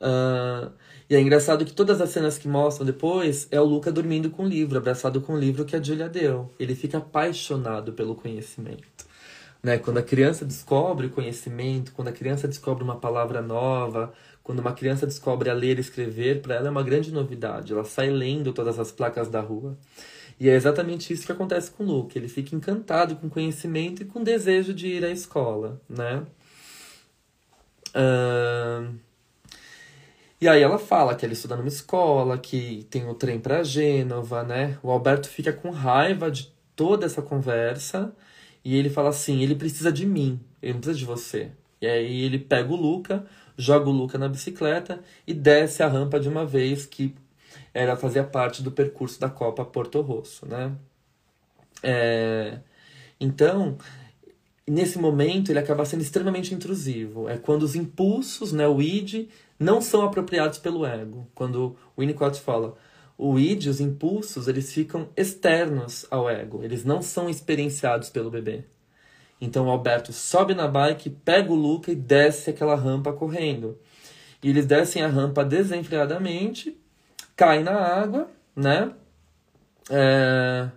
[0.00, 0.72] Uh,
[1.08, 4.44] e é engraçado que todas as cenas que mostram depois é o Luca dormindo com
[4.44, 6.50] o livro, abraçado com o livro que a Julia deu.
[6.58, 9.06] Ele fica apaixonado pelo conhecimento.
[9.62, 9.78] Né?
[9.78, 14.72] Quando a criança descobre o conhecimento, quando a criança descobre uma palavra nova, quando uma
[14.72, 17.72] criança descobre a ler e escrever, para ela é uma grande novidade.
[17.72, 19.76] Ela sai lendo todas as placas da rua.
[20.40, 22.18] E é exatamente isso que acontece com o Luke.
[22.18, 26.24] Ele fica encantado com conhecimento e com desejo de ir à escola, né?
[27.94, 29.11] Uh...
[30.42, 34.42] E aí ela fala que ela estuda numa escola, que tem o trem para Gênova,
[34.42, 34.76] né?
[34.82, 38.12] O Alberto fica com raiva de toda essa conversa
[38.64, 41.52] e ele fala assim: ele precisa de mim, ele não precisa de você.
[41.80, 43.24] E aí ele pega o Luca,
[43.56, 47.14] joga o Luca na bicicleta e desce a rampa de uma vez que
[47.72, 50.72] era fazia parte do percurso da Copa Porto Rosso, né?
[51.84, 52.58] É...
[53.20, 53.78] Então,
[54.72, 57.28] nesse momento ele acaba sendo extremamente intrusivo.
[57.28, 61.28] É quando os impulsos, né, o id, não são apropriados pelo ego.
[61.34, 62.74] Quando o Winnicott fala,
[63.18, 68.64] o id, os impulsos, eles ficam externos ao ego, eles não são experienciados pelo bebê.
[69.40, 73.78] Então o Alberto sobe na bike, pega o Luca e desce aquela rampa correndo.
[74.42, 76.76] E eles descem a rampa desenfreadamente,
[77.36, 78.92] caem na água, né?
[79.90, 80.70] É...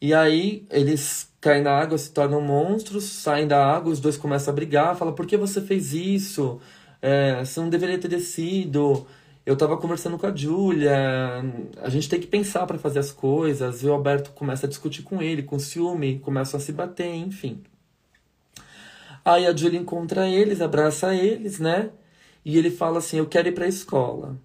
[0.00, 4.52] E aí eles caem na água, se tornam monstros, saem da água, os dois começam
[4.52, 6.60] a brigar, fala, por que você fez isso?
[7.02, 9.06] É, você não deveria ter descido.
[9.46, 10.94] Eu tava conversando com a Júlia,
[11.82, 13.82] a gente tem que pensar para fazer as coisas.
[13.82, 17.62] E o Alberto começa a discutir com ele, com ciúme, começam a se bater, enfim.
[19.24, 21.90] Aí a Júlia encontra eles, abraça eles, né?
[22.44, 24.36] E ele fala assim: Eu quero ir pra escola.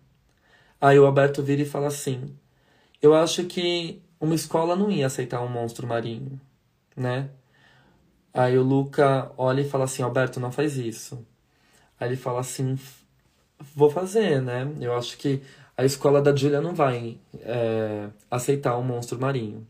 [0.80, 2.36] Aí o Alberto vira e fala assim:
[3.02, 6.40] Eu acho que uma escola não ia aceitar um monstro marinho,
[6.96, 7.30] né?
[8.34, 11.26] Aí o Luca olha e fala assim: Alberto, não faz isso.
[12.00, 12.80] Aí ele fala assim:
[13.76, 14.66] vou fazer, né?
[14.80, 15.42] Eu acho que
[15.76, 19.68] a escola da Julia não vai é, aceitar um monstro marinho.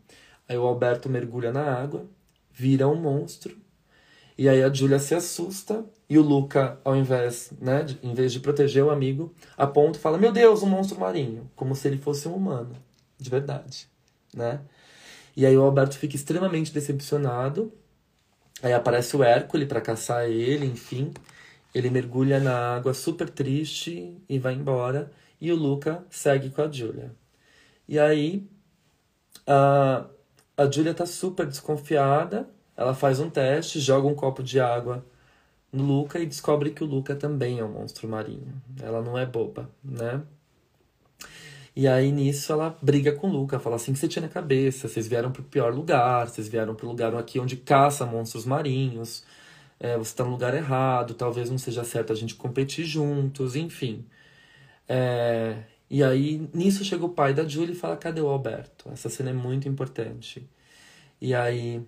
[0.48, 2.06] Aí o Alberto mergulha na água,
[2.52, 3.58] vira um monstro,
[4.38, 8.32] e aí a Julia se assusta e o Luca, ao invés, né, de, em vez
[8.32, 11.98] de proteger o amigo, aponta e fala: Meu Deus, um monstro marinho, como se ele
[11.98, 12.76] fosse um humano,
[13.18, 13.92] de verdade,
[14.34, 14.62] né?
[15.36, 17.74] E aí o Alberto fica extremamente decepcionado.
[18.62, 21.12] Aí aparece o Hércules para caçar ele, enfim.
[21.74, 25.12] Ele mergulha na água super triste e vai embora.
[25.42, 27.12] E o Luca segue com a Julia.
[27.88, 28.48] E aí
[29.48, 30.06] a,
[30.58, 32.50] a Julia tá super desconfiada.
[32.78, 35.06] Ela faz um teste, joga um copo de água
[35.72, 38.62] no Luca e descobre que o Luca também é um monstro marinho.
[38.82, 40.22] Ela não é boba, né?
[41.76, 44.88] E aí nisso ela briga com o Luca, fala assim que você tinha na cabeça,
[44.88, 49.24] vocês vieram pro pior lugar, vocês vieram pro lugar aqui onde caça monstros marinhos
[49.84, 54.06] é, você está no lugar errado, talvez não seja certo a gente competir juntos, enfim.
[54.88, 58.90] É, e aí, nisso chega o pai da Julie e fala: cadê o Alberto?
[58.92, 60.50] Essa cena é muito importante.
[61.22, 61.86] E aí,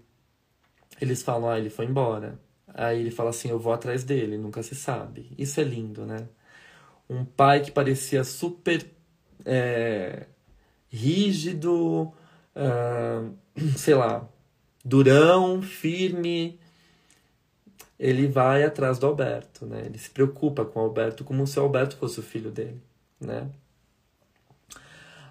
[1.01, 2.39] eles falam: ah, ele foi embora.
[2.73, 5.31] Aí ele fala assim: eu vou atrás dele, nunca se sabe.
[5.37, 6.27] Isso é lindo, né?
[7.09, 8.83] Um pai que parecia super
[9.45, 10.25] é,
[10.89, 12.13] rígido,
[12.55, 13.33] uh,
[13.77, 14.27] sei lá,
[14.83, 16.59] durão, firme,
[17.99, 19.83] ele vai atrás do Alberto, né?
[19.85, 22.81] Ele se preocupa com o Alberto como se o Alberto fosse o filho dele,
[23.19, 23.49] né?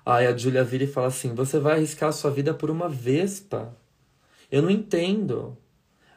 [0.05, 2.89] Aí a Julia vira e fala assim: Você vai arriscar a sua vida por uma
[2.89, 3.75] vespa?
[4.51, 5.57] Eu não entendo.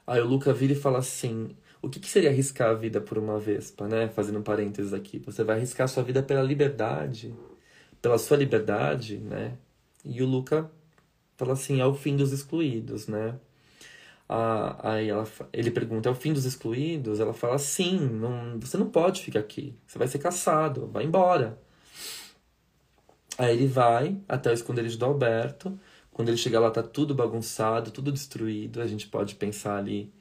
[0.06, 3.18] Aí o Luca vira e fala assim: O que, que seria arriscar a vida por
[3.18, 4.10] uma vespa, né?
[4.10, 5.20] Fazendo um parênteses aqui.
[5.20, 7.34] Você vai arriscar a sua vida pela liberdade,
[8.08, 9.58] pela sua liberdade, né?
[10.06, 10.72] E o Luca
[11.36, 13.38] fala assim: É o fim dos excluídos, né?
[14.30, 17.20] a, aí ela, ele pergunta, é o fim dos excluídos?
[17.20, 19.76] Ela fala, sim, não, você não pode ficar aqui.
[19.86, 21.60] Você vai ser caçado, vai embora.
[23.38, 25.80] Aí ele vai até o esconderijo do Alberto.
[26.12, 28.82] Quando ele chega lá, tá tudo bagunçado, tudo destruído.
[28.82, 30.12] A gente pode pensar ali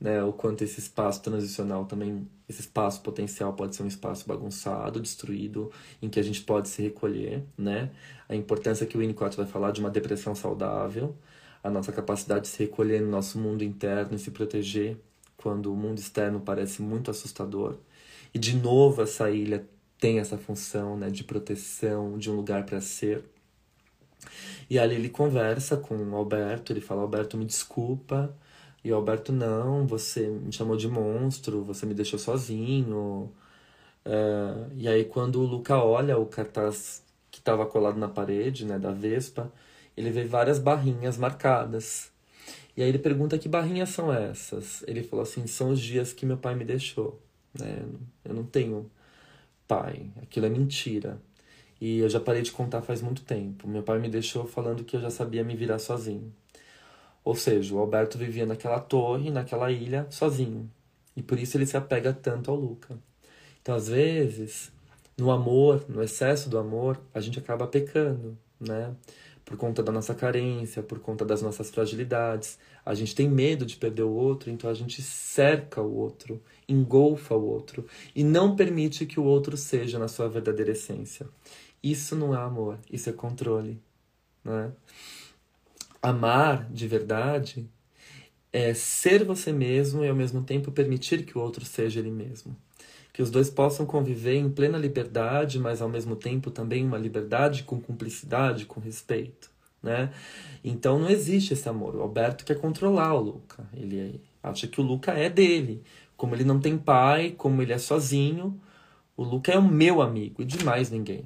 [0.00, 5.00] né, o quanto esse espaço transicional também, esse espaço potencial pode ser um espaço bagunçado,
[5.00, 5.70] destruído,
[6.00, 7.90] em que a gente pode se recolher, né?
[8.28, 11.14] A importância que o Winnicott vai falar de uma depressão saudável,
[11.62, 14.96] a nossa capacidade de se recolher no nosso mundo interno e se proteger
[15.36, 17.76] quando o mundo externo parece muito assustador.
[18.32, 19.66] E de novo essa ilha
[19.98, 23.24] tem essa função né, de proteção, de um lugar para ser.
[24.68, 28.34] E ali ele conversa com o Alberto, ele fala, Alberto, me desculpa.
[28.82, 33.30] E o Alberto, não, você me chamou de monstro, você me deixou sozinho.
[34.04, 38.78] É, e aí quando o Luca olha o cartaz que estava colado na parede, né,
[38.78, 39.52] da Vespa,
[39.96, 42.10] ele vê várias barrinhas marcadas.
[42.76, 44.82] E aí ele pergunta que barrinhas são essas.
[44.86, 47.20] Ele falou assim, são os dias que meu pai me deixou.
[47.58, 47.84] Né?
[48.24, 48.90] Eu não tenho
[49.68, 51.20] pai, aquilo é mentira.
[51.80, 53.68] E eu já parei de contar faz muito tempo.
[53.68, 56.32] Meu pai me deixou falando que eu já sabia me virar sozinho.
[57.24, 60.70] Ou seja, o Alberto vivia naquela torre, naquela ilha, sozinho.
[61.16, 62.98] E por isso ele se apega tanto ao Luca.
[63.60, 64.72] Então, às vezes,
[65.16, 68.94] no amor, no excesso do amor, a gente acaba pecando, né?
[69.44, 72.58] Por conta da nossa carência, por conta das nossas fragilidades.
[72.86, 77.34] A gente tem medo de perder o outro, então a gente cerca o outro, engolfa
[77.34, 81.28] o outro e não permite que o outro seja na sua verdadeira essência.
[81.82, 83.80] Isso não é amor, isso é controle,
[84.44, 84.72] né?
[86.02, 87.68] Amar de verdade
[88.52, 92.56] é ser você mesmo e ao mesmo tempo permitir que o outro seja ele mesmo
[93.12, 97.64] que os dois possam conviver em plena liberdade, mas ao mesmo tempo também uma liberdade
[97.64, 99.50] com cumplicidade, com respeito,
[99.82, 100.10] né?
[100.62, 101.96] Então não existe esse amor.
[101.96, 103.68] O Alberto quer controlar o Luca.
[103.74, 105.82] Ele acha que o Luca é dele.
[106.16, 108.60] Como ele não tem pai, como ele é sozinho,
[109.16, 111.24] o Luca é o meu amigo e de mais ninguém,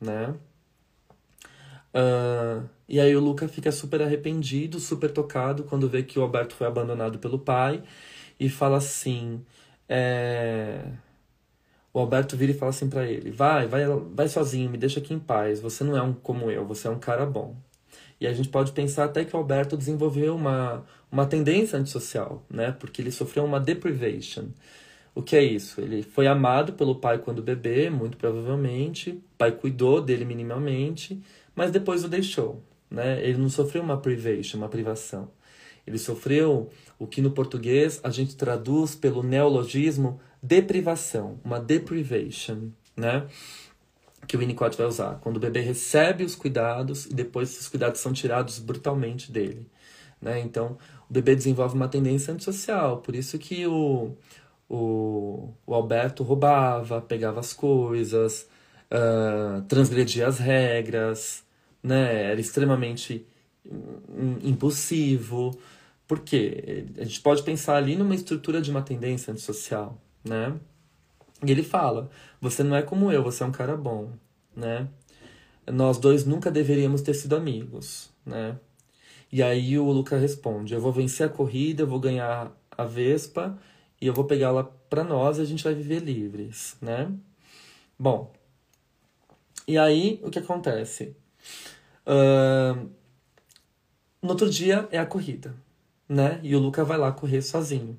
[0.00, 0.34] né?
[1.96, 6.54] Uh, e aí o Luca fica super arrependido, super tocado quando vê que o Alberto
[6.54, 7.82] foi abandonado pelo pai
[8.38, 9.42] e fala assim:
[9.88, 10.84] é,
[11.92, 15.14] o Alberto vira e fala assim para ele: vai, vai, vai sozinho, me deixa aqui
[15.14, 15.60] em paz.
[15.60, 17.56] Você não é um como eu, você é um cara bom.
[18.20, 22.72] E a gente pode pensar até que o Alberto desenvolveu uma, uma tendência antissocial, né?
[22.72, 24.48] Porque ele sofreu uma deprivation.
[25.14, 25.80] O que é isso?
[25.80, 29.22] Ele foi amado pelo pai quando bebê, muito provavelmente.
[29.36, 31.22] Pai cuidou dele minimamente,
[31.54, 32.62] mas depois o deixou.
[32.90, 33.22] Né?
[33.22, 35.30] Ele não sofreu uma privation, uma privação.
[35.86, 36.68] Ele sofreu
[36.98, 43.26] o que no português a gente traduz pelo neologismo deprivação, uma deprivation, né?
[44.26, 45.18] Que o Winnicott vai usar.
[45.20, 49.68] Quando o bebê recebe os cuidados e depois esses cuidados são tirados brutalmente dele.
[50.20, 50.40] Né?
[50.40, 50.76] Então,
[51.08, 52.98] o bebê desenvolve uma tendência antissocial.
[52.98, 54.16] Por isso que o,
[54.68, 58.48] o, o Alberto roubava, pegava as coisas,
[58.90, 61.44] uh, transgredia as regras,
[61.82, 62.30] né?
[62.30, 63.26] era extremamente
[64.42, 65.58] impulsivo.
[66.06, 66.86] Por quê?
[66.98, 70.58] A gente pode pensar ali numa estrutura de uma tendência antissocial né?
[71.44, 72.10] E ele fala:
[72.40, 74.10] Você não é como eu, você é um cara bom,
[74.54, 74.88] né?
[75.66, 78.58] Nós dois nunca deveríamos ter sido amigos, né?
[79.32, 83.58] E aí o Luca responde: Eu vou vencer a corrida, eu vou ganhar a Vespa
[84.00, 87.10] e eu vou pegá-la para nós e a gente vai viver livres, né?
[87.98, 88.32] Bom,
[89.66, 91.16] e aí o que acontece?
[92.06, 92.88] Uh,
[94.22, 95.54] no outro dia é a corrida,
[96.08, 96.40] né?
[96.42, 97.98] E o Luca vai lá correr sozinho.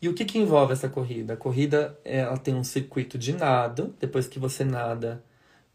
[0.00, 1.34] E o que, que envolve essa corrida?
[1.34, 3.94] A corrida ela tem um circuito de nado.
[3.98, 5.24] Depois que você nada,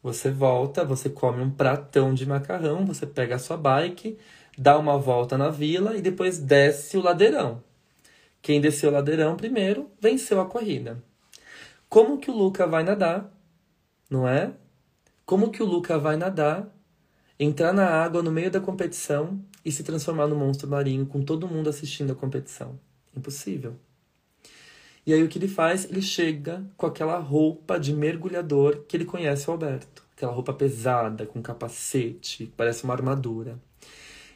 [0.04, 4.18] você volta, você come um pratão de macarrão, você pega a sua bike,
[4.58, 7.64] dá uma volta na vila e depois desce o ladeirão.
[8.42, 11.04] Quem desceu o ladeirão primeiro venceu a corrida.
[11.90, 13.34] Como que o Luca vai nadar?
[14.10, 14.54] Não é?
[15.30, 16.76] Como que o Luca vai nadar,
[17.40, 21.48] entrar na água no meio da competição e se transformar no monstro marinho com todo
[21.48, 22.80] mundo assistindo a competição?
[23.16, 23.76] Impossível.
[25.06, 25.86] E aí o que ele faz?
[25.86, 30.04] Ele chega com aquela roupa de mergulhador que ele conhece o Alberto.
[30.16, 33.60] Aquela roupa pesada, com capacete, parece uma armadura.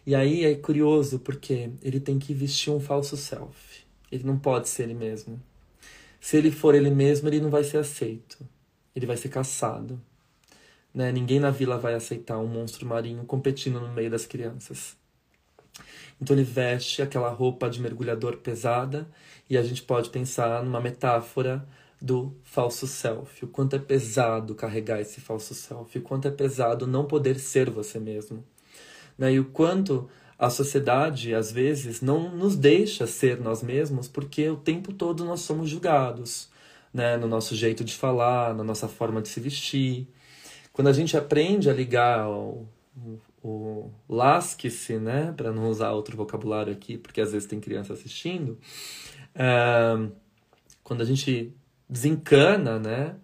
[0.06, 3.84] E aí é curioso porque ele tem que vestir um falso self.
[4.12, 5.42] Ele não pode ser ele mesmo.
[6.22, 8.38] Se ele for ele mesmo, ele não vai ser aceito.
[8.96, 10.00] Ele vai ser caçado.
[10.94, 11.12] Né?
[11.12, 14.96] Ninguém na vila vai aceitar um monstro marinho competindo no meio das crianças.
[16.22, 19.08] Então ele veste aquela roupa de mergulhador pesada
[19.50, 21.68] e a gente pode pensar numa metáfora
[22.02, 26.86] do falso self, o quanto é pesado carregar esse falso self, o quanto é pesado
[26.86, 28.44] não poder ser você mesmo.
[29.18, 29.34] Né?
[29.34, 34.58] E o quanto a sociedade, às vezes, não nos deixa ser nós mesmos porque o
[34.58, 36.50] tempo todo nós somos julgados
[36.94, 37.16] né?
[37.16, 40.08] no nosso jeito de falar, na nossa forma de se vestir.
[40.74, 42.68] Quando a gente aprende a ligar o,
[43.44, 48.58] o lasque-se, né, para não usar outro vocabulário aqui, porque às vezes tem criança assistindo,
[49.36, 50.10] é,
[50.84, 51.54] quando a gente
[51.88, 53.16] desencana, né,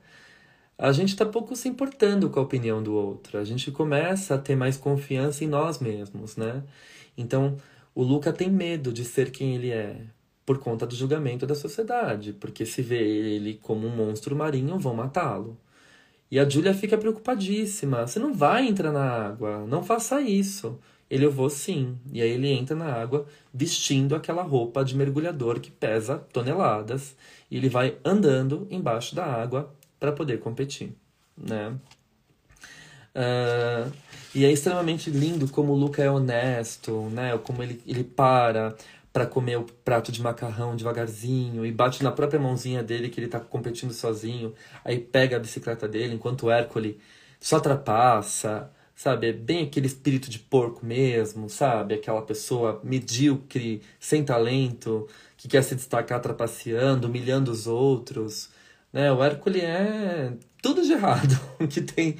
[0.77, 3.37] a gente está pouco se importando com a opinião do outro.
[3.37, 6.63] A gente começa a ter mais confiança em nós mesmos, né?
[7.17, 7.57] Então,
[7.93, 10.05] o Luca tem medo de ser quem ele é
[10.45, 14.93] por conta do julgamento da sociedade, porque se vê ele como um monstro marinho, vão
[14.93, 15.57] matá-lo.
[16.31, 18.05] E a Júlia fica preocupadíssima.
[18.05, 20.79] Você não vai entrar na água, não faça isso.
[21.09, 21.97] Ele, eu vou sim.
[22.13, 27.15] E aí ele entra na água vestindo aquela roupa de mergulhador que pesa toneladas.
[27.49, 30.93] E ele vai andando embaixo da água para poder competir,
[31.35, 31.75] né?
[33.15, 33.91] Uh,
[34.33, 37.37] e é extremamente lindo como o Luca é honesto, né?
[37.39, 38.75] Como ele, ele para
[39.19, 43.27] para comer o prato de macarrão devagarzinho e bate na própria mãozinha dele que ele
[43.27, 46.95] tá competindo sozinho, aí pega a bicicleta dele enquanto o Hércules
[47.37, 49.27] só trapassa, sabe?
[49.27, 51.95] É bem aquele espírito de porco mesmo, sabe?
[51.95, 55.05] Aquela pessoa medíocre, sem talento,
[55.35, 58.49] que quer se destacar trapaceando, humilhando os outros,
[58.93, 59.11] né?
[59.11, 61.37] O Hércules é tudo de errado
[61.69, 62.17] que tem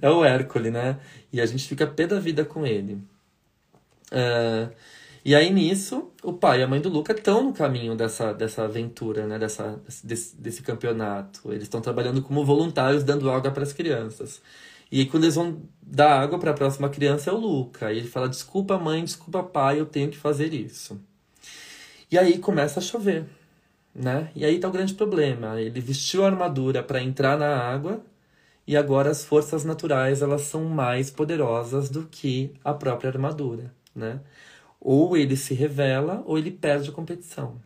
[0.00, 1.00] é o Hércules, né?
[1.32, 2.94] E a gente fica pé da vida com ele.
[4.12, 4.70] Uh,
[5.26, 8.62] e aí nisso, o pai e a mãe do Luca estão no caminho dessa, dessa
[8.62, 9.40] aventura, né?
[9.40, 11.50] Dessa, desse, desse campeonato.
[11.50, 14.40] Eles estão trabalhando como voluntários, dando água para as crianças.
[14.88, 17.92] E aí, quando eles vão dar água para a próxima criança, é o Luca.
[17.92, 20.96] E ele fala: Desculpa, mãe, desculpa, pai, eu tenho que fazer isso.
[22.08, 23.24] E aí começa a chover,
[23.92, 24.30] né?
[24.32, 25.60] E aí tá o grande problema.
[25.60, 28.00] Ele vestiu a armadura para entrar na água
[28.64, 34.20] e agora as forças naturais elas são mais poderosas do que a própria armadura, né?
[34.88, 37.60] Ou ele se revela ou ele perde a competição.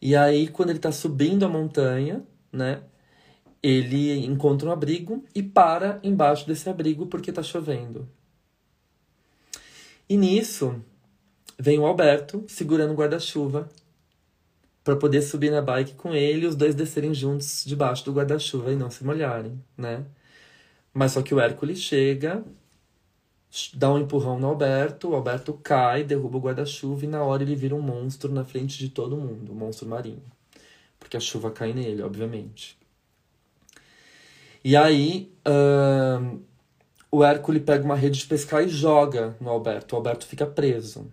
[0.00, 2.84] E aí quando ele está subindo a montanha, né?
[3.60, 8.08] Ele encontra um abrigo e para embaixo desse abrigo porque está chovendo.
[10.08, 10.80] E nisso
[11.58, 13.68] vem o Alberto segurando o guarda-chuva
[14.84, 18.70] para poder subir na bike com ele e os dois descerem juntos debaixo do guarda-chuva
[18.70, 20.06] e não se molharem, né?
[20.94, 22.44] Mas só que o Hércules chega,
[23.74, 27.54] dá um empurrão no Alberto, o Alberto cai, derruba o guarda-chuva e na hora ele
[27.54, 30.22] vira um monstro na frente de todo mundo, um monstro marinho.
[30.98, 32.78] Porque a chuva cai nele, obviamente.
[34.64, 36.40] E aí, uh,
[37.10, 39.94] o Hércules pega uma rede de pescar e joga no Alberto.
[39.94, 41.06] O Alberto fica preso.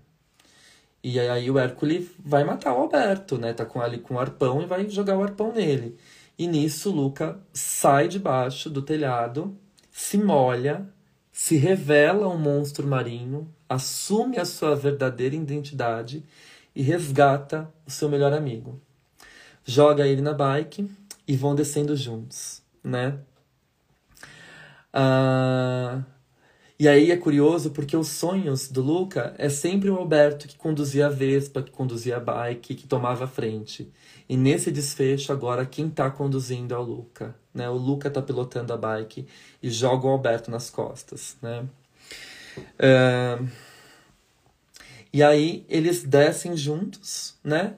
[1.04, 3.54] E aí o Hércules vai matar o Alberto, né?
[3.54, 5.98] Tá com ali com o arpão e vai jogar o arpão nele.
[6.38, 9.58] E nisso Luca sai debaixo do telhado,
[9.92, 10.88] se molha,
[11.42, 16.22] se revela um monstro marinho, assume a sua verdadeira identidade
[16.76, 18.82] e resgata o seu melhor amigo.
[19.64, 20.92] Joga ele na bike
[21.26, 23.20] e vão descendo juntos, né?
[24.92, 26.04] Ah,
[26.80, 31.08] e aí é curioso porque os sonhos do Luca é sempre o Alberto que conduzia
[31.08, 33.92] a Vespa, que conduzia a bike, que tomava a frente.
[34.30, 37.36] E nesse desfecho, agora, quem está conduzindo é o Luca.
[37.54, 37.70] Né?
[37.70, 39.28] O Luca está pilotando a bike
[39.62, 41.36] e joga o Alberto nas costas.
[41.42, 41.66] Né?
[42.58, 43.70] Uh...
[45.12, 47.74] E aí eles descem juntos, né?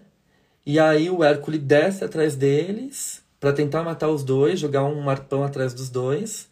[0.66, 5.44] E aí o Hércules desce atrás deles para tentar matar os dois, jogar um arpão
[5.44, 6.51] atrás dos dois.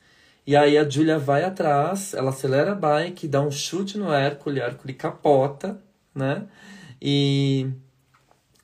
[0.49, 4.63] E aí a Julia vai atrás, ela acelera a bike, dá um chute no Hércules,
[4.63, 5.79] Hércules capota,
[6.15, 6.47] né?
[6.99, 7.69] E,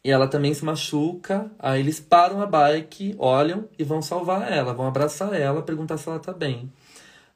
[0.03, 1.51] e ela também se machuca.
[1.59, 6.09] Aí eles param a bike, olham e vão salvar ela, vão abraçar ela, perguntar se
[6.09, 6.73] ela tá bem,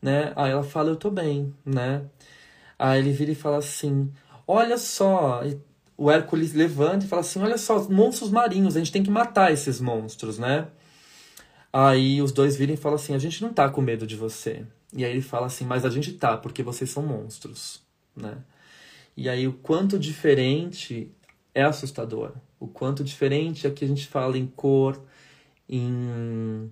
[0.02, 0.34] né?
[0.36, 2.02] Aí ela fala, eu tô bem, né?
[2.80, 4.12] Aí ele vira e fala assim,
[4.48, 5.44] olha só,
[5.96, 9.54] o Hércules levanta e fala assim, olha só, monstros marinhos, a gente tem que matar
[9.54, 10.70] esses monstros, né?
[11.72, 14.66] Aí os dois viram e falam assim: a gente não tá com medo de você.
[14.94, 17.82] E aí ele fala assim: mas a gente tá, porque vocês são monstros,
[18.16, 18.38] né?
[19.16, 21.12] E aí o quanto diferente
[21.54, 22.34] é assustador.
[22.60, 25.02] O quanto diferente é que a gente fala em cor,
[25.68, 26.72] em,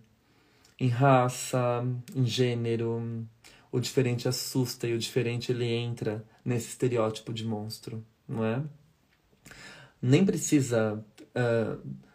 [0.80, 1.86] em raça,
[2.16, 3.28] em gênero.
[3.72, 8.64] O diferente assusta e o diferente ele entra nesse estereótipo de monstro, não é?
[10.02, 11.04] Nem precisa.
[11.36, 12.07] Uh,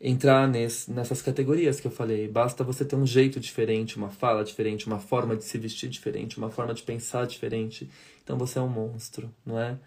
[0.00, 2.28] entrar nesse, nessas categorias que eu falei.
[2.28, 6.38] Basta você ter um jeito diferente, uma fala diferente, uma forma de se vestir diferente,
[6.38, 7.90] uma forma de pensar diferente.
[8.22, 9.78] Então você é um monstro, não é?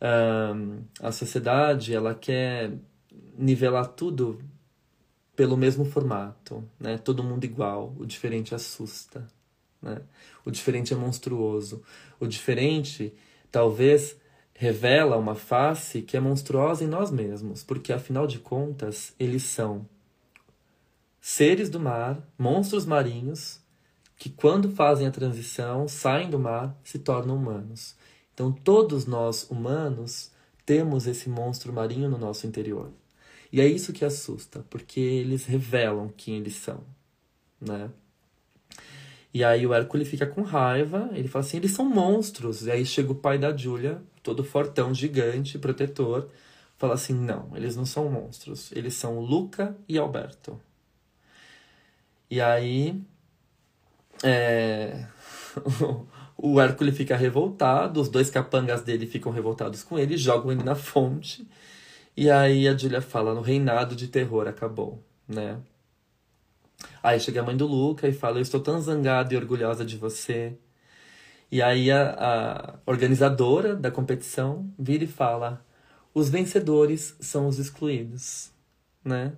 [0.00, 2.72] Um, a sociedade ela quer
[3.36, 4.40] nivelar tudo
[5.34, 6.98] pelo mesmo formato, né?
[6.98, 7.94] Todo mundo igual.
[7.98, 9.26] O diferente assusta,
[9.80, 10.02] né?
[10.44, 11.82] O diferente é monstruoso.
[12.20, 13.12] O diferente
[13.50, 14.16] talvez
[14.54, 19.86] revela uma face que é monstruosa em nós mesmos, porque afinal de contas eles são
[21.20, 23.60] seres do mar, monstros marinhos,
[24.16, 27.96] que quando fazem a transição, saem do mar, se tornam humanos.
[28.34, 30.30] Então todos nós humanos
[30.64, 32.90] temos esse monstro marinho no nosso interior.
[33.52, 36.82] E é isso que assusta, porque eles revelam quem eles são,
[37.60, 37.90] né?
[39.34, 42.66] E aí o Hércules fica com raiva, ele fala assim, eles são monstros.
[42.66, 46.28] E aí chega o pai da Júlia, todo fortão, gigante, protetor,
[46.78, 50.60] fala assim, não, eles não são monstros, eles são Luca e Alberto.
[52.30, 53.00] E aí.
[54.22, 55.06] É...
[56.36, 60.74] o Hércules fica revoltado, os dois capangas dele ficam revoltados com ele, jogam ele na
[60.74, 61.46] fonte.
[62.16, 65.60] E aí a Julia fala: no reinado de terror acabou, né?
[67.02, 69.96] Aí chega a mãe do Luca e fala: Eu estou tão zangada e orgulhosa de
[69.96, 70.56] você.
[71.52, 75.62] E aí a, a organizadora da competição vira e fala:
[76.14, 78.50] Os vencedores são os excluídos,
[79.04, 79.34] né?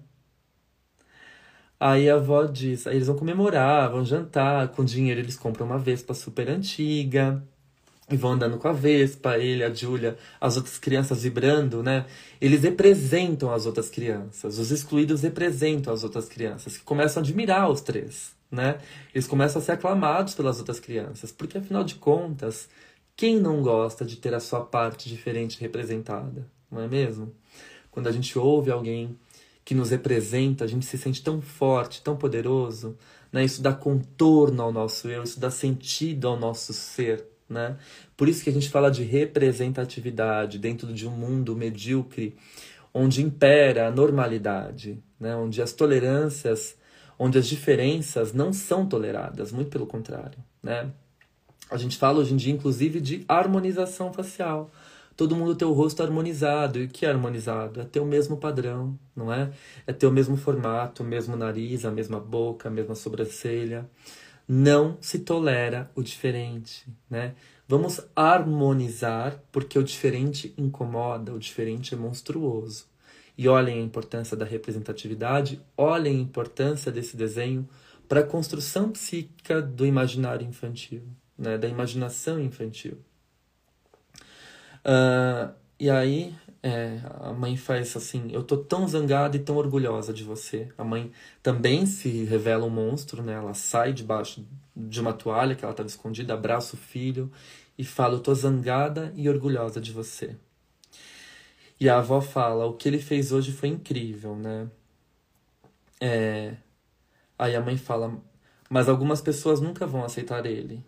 [1.79, 5.79] Aí a avó diz: aí eles vão comemorar, vão jantar, com dinheiro eles compram uma
[5.79, 7.43] Vespa super antiga.
[8.09, 12.05] E vão andando com a Vespa, ele, a Júlia, as outras crianças vibrando, né?
[12.41, 14.59] Eles representam as outras crianças.
[14.59, 18.79] Os excluídos representam as outras crianças, que começam a admirar os três, né?
[19.15, 22.69] Eles começam a ser aclamados pelas outras crianças, porque afinal de contas,
[23.17, 27.35] quem não gosta de ter a sua parte diferente representada, não é mesmo?
[27.91, 29.17] Quando a gente ouve alguém
[29.65, 32.97] que nos representa, a gente se sente tão forte, tão poderoso,
[33.33, 33.45] né?
[33.45, 37.77] Isso dá contorno ao nosso eu, isso dá sentido ao nosso ser, né?
[38.17, 42.37] Por isso que a gente fala de representatividade dentro de um mundo medíocre,
[42.93, 45.35] onde impera a normalidade, né?
[45.35, 46.77] Onde as tolerâncias,
[47.19, 50.91] onde as diferenças não são toleradas, muito pelo contrário, né?
[51.71, 54.71] A gente fala hoje em dia, inclusive, de harmonização facial
[55.17, 56.79] todo mundo ter o rosto harmonizado.
[56.79, 57.81] E o que é harmonizado?
[57.81, 59.51] É ter o mesmo padrão, não é?
[59.87, 63.89] É ter o mesmo formato, o mesmo nariz, a mesma boca, a mesma sobrancelha.
[64.47, 67.35] Não se tolera o diferente, né?
[67.67, 72.87] Vamos harmonizar porque o diferente incomoda, o diferente é monstruoso.
[73.37, 77.69] E olhem a importância da representatividade, olhem a importância desse desenho
[78.09, 81.03] para a construção psíquica do imaginário infantil,
[81.37, 81.59] né?
[81.59, 82.99] da imaginação infantil.
[84.85, 90.15] Uh, e aí é, a mãe faz assim: Eu tô tão zangada e tão orgulhosa
[90.15, 90.69] de você.
[90.79, 91.13] A mãe
[91.43, 93.35] também se revela um monstro, né?
[93.35, 94.43] Ela sai debaixo
[94.75, 97.31] de uma toalha que ela estava escondida, abraça o filho
[97.77, 100.37] e fala: Eu tô zangada e orgulhosa de você.
[101.81, 104.69] E a avó fala: O que ele fez hoje foi incrível, né?
[106.01, 106.57] É...
[107.39, 108.21] Aí a mãe fala:
[108.71, 110.85] Mas algumas pessoas nunca vão aceitar ele.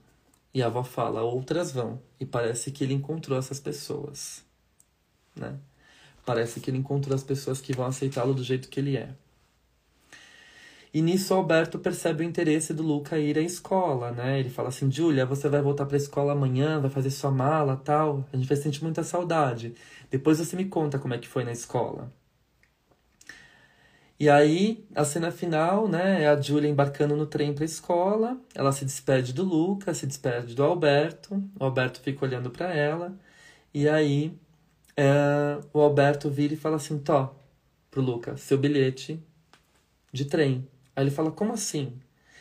[0.57, 2.01] E a avó fala, outras vão.
[2.19, 4.43] E parece que ele encontrou essas pessoas.
[5.35, 5.55] Né?
[6.25, 9.15] Parece que ele encontrou as pessoas que vão aceitá-lo do jeito que ele é.
[10.97, 14.41] E nisso Alberto percebe o interesse do Luca ir à escola, né?
[14.41, 17.77] Ele fala assim, Júlia, você vai voltar para a escola amanhã, vai fazer sua mala,
[17.77, 18.27] tal.
[18.33, 19.75] A gente vai sentir muita saudade.
[20.11, 22.11] Depois você me conta como é que foi na escola.
[24.19, 28.39] E aí, a cena final, né, é a Julia embarcando no trem para a escola.
[28.55, 31.35] Ela se despede do Lucas, se despede do Alberto.
[31.61, 33.15] O Alberto fica olhando para ela.
[33.75, 34.33] E aí,
[34.97, 37.37] é, o Alberto vira e fala assim: Tó,
[37.91, 39.23] pro Lucas, seu bilhete
[40.11, 40.67] de trem.
[40.97, 41.93] Aí ele fala: Como assim?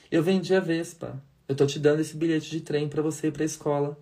[0.09, 1.21] Eu vendi a Vespa.
[1.47, 3.99] Eu tô te dando esse bilhete de trem para você ir para a escola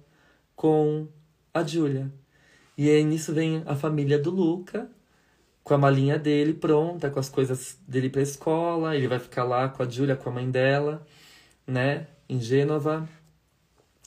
[0.56, 1.08] com
[1.54, 2.10] a Julia.
[2.78, 4.90] E aí nisso vem a família do Luca
[5.64, 8.96] com a malinha dele pronta, com as coisas dele para escola.
[8.96, 11.06] Ele vai ficar lá com a Júlia, com a mãe dela,
[11.66, 13.08] né, em Gênova.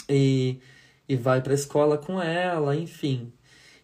[0.09, 0.61] E,
[1.09, 3.33] e vai para a escola com ela, enfim.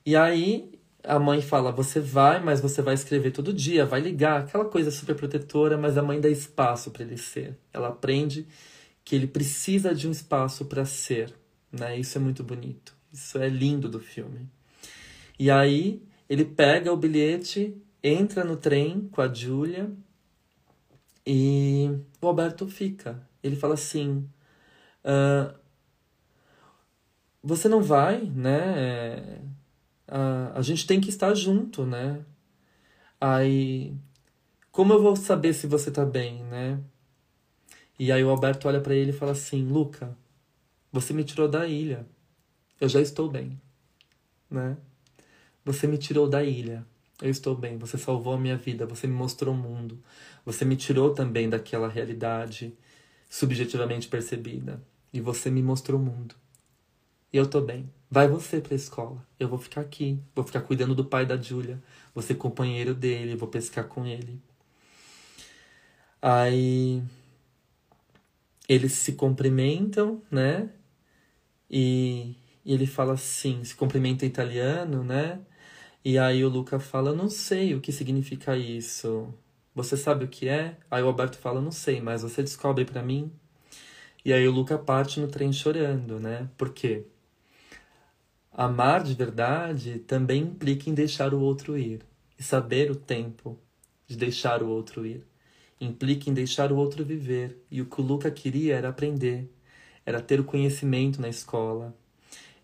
[0.05, 0.73] E aí
[1.05, 4.91] a mãe fala: Você vai, mas você vai escrever todo dia, vai ligar, aquela coisa
[4.91, 7.57] super protetora, mas a mãe dá espaço para ele ser.
[7.73, 8.47] Ela aprende
[9.05, 11.35] que ele precisa de um espaço para ser,
[11.71, 11.99] né?
[11.99, 12.95] Isso é muito bonito.
[13.13, 14.49] Isso é lindo do filme.
[15.39, 19.91] E aí ele pega o bilhete, entra no trem com a Júlia
[21.27, 23.27] e o Alberto fica.
[23.43, 24.29] Ele fala assim:
[25.05, 25.55] uh,
[27.43, 29.41] Você não vai, né?
[30.13, 32.23] Uh, a gente tem que estar junto, né?
[33.19, 33.97] Aí,
[34.71, 36.79] como eu vou saber se você tá bem, né?
[37.99, 40.15] E aí o Alberto olha para ele e fala assim: Luca,
[40.93, 42.07] você me tirou da ilha.
[42.79, 43.59] Eu já estou bem,
[44.51, 44.77] né?
[45.65, 46.85] Você me tirou da ilha.
[47.23, 47.79] Eu estou bem.
[47.79, 48.85] Você salvou a minha vida.
[48.85, 49.99] Você me mostrou o mundo.
[50.45, 52.77] Você me tirou também daquela realidade
[53.31, 54.83] subjetivamente percebida.
[55.13, 56.35] E você me mostrou o mundo.
[57.33, 57.89] E eu estou bem.
[58.13, 59.27] Vai você para a escola.
[59.41, 60.21] Eu vou ficar aqui.
[60.35, 61.83] Vou ficar cuidando do pai da Júlia.
[62.15, 63.35] Vou ser companheiro dele.
[63.37, 64.39] Vou pescar com ele.
[66.21, 67.03] Aí
[68.69, 70.69] eles se cumprimentam, né?
[71.71, 72.37] E,
[72.67, 75.41] e ele fala assim, se cumprimenta em italiano, né?
[76.05, 79.33] E aí o Luca fala, não sei o que significa isso.
[79.75, 80.77] Você sabe o que é?
[80.91, 83.33] Aí o Alberto fala, não sei, mas você descobre para mim.
[84.23, 86.51] E aí o Luca parte no trem chorando, né?
[86.59, 87.07] Por quê?
[88.53, 92.03] Amar de verdade também implica em deixar o outro ir
[92.39, 93.59] e saber o tempo
[94.07, 95.25] de deixar o outro ir.
[95.81, 99.51] implica em deixar o outro viver, e o que o Luca queria era aprender,
[100.07, 101.95] era ter o conhecimento na escola,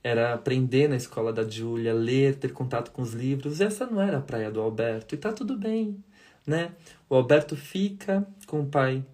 [0.02, 3.60] era aprender na escola da Júlia, ler, ter contato com os livros.
[3.60, 6.02] Essa não era a praia do Alberto, e tá tudo bem,
[6.46, 6.72] né?
[7.08, 9.04] O Alberto fica com o pai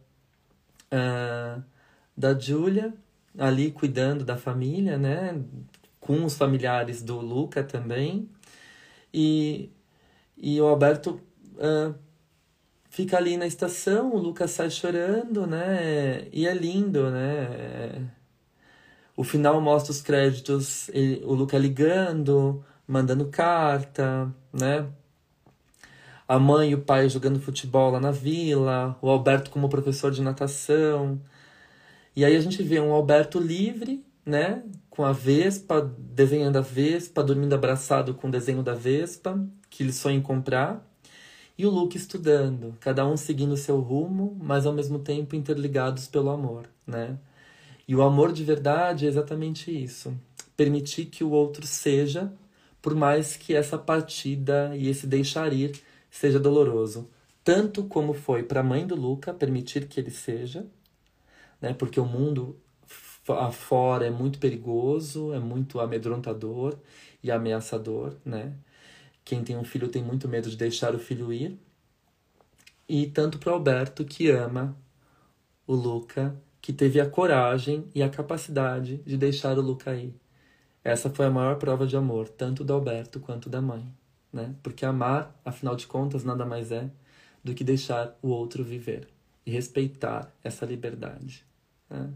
[0.92, 1.62] uh,
[2.16, 2.94] da Júlia,
[3.38, 5.42] ali cuidando da família, né?
[6.04, 8.28] Com os familiares do Luca também.
[9.12, 9.70] E,
[10.36, 11.18] e o Alberto
[11.54, 11.94] uh,
[12.90, 16.28] fica ali na estação, o Lucas sai chorando, né?
[16.30, 18.06] E é lindo, né?
[19.16, 24.86] O final mostra os créditos, ele, o Lucas ligando, mandando carta, né?
[26.28, 30.20] A mãe e o pai jogando futebol lá na vila, o Alberto como professor de
[30.20, 31.18] natação.
[32.14, 34.62] E aí a gente vê um Alberto livre, né?
[34.90, 39.38] Com a Vespa, desenhando a Vespa, dormindo abraçado com o desenho da Vespa,
[39.68, 40.84] que ele sonha em comprar
[41.56, 46.30] e o Luke estudando, cada um seguindo seu rumo, mas ao mesmo tempo interligados pelo
[46.30, 47.16] amor, né?
[47.86, 50.12] E o amor de verdade é exatamente isso:
[50.56, 52.32] permitir que o outro seja,
[52.82, 55.80] por mais que essa partida e esse deixar ir
[56.10, 57.08] seja doloroso,
[57.44, 60.66] tanto como foi para a mãe do Luca permitir que ele seja,
[61.60, 61.72] né?
[61.72, 62.56] Porque o mundo
[63.32, 66.76] afora é muito perigoso, é muito amedrontador
[67.22, 68.54] e ameaçador, né?
[69.24, 71.58] Quem tem um filho tem muito medo de deixar o filho ir.
[72.88, 74.76] E tanto para Alberto, que ama
[75.66, 80.14] o Luca, que teve a coragem e a capacidade de deixar o Luca ir.
[80.82, 83.86] Essa foi a maior prova de amor, tanto do Alberto quanto da mãe.
[84.30, 84.54] Né?
[84.62, 86.90] Porque amar, afinal de contas, nada mais é
[87.42, 89.08] do que deixar o outro viver
[89.46, 91.44] e respeitar essa liberdade.
[91.88, 92.12] Né?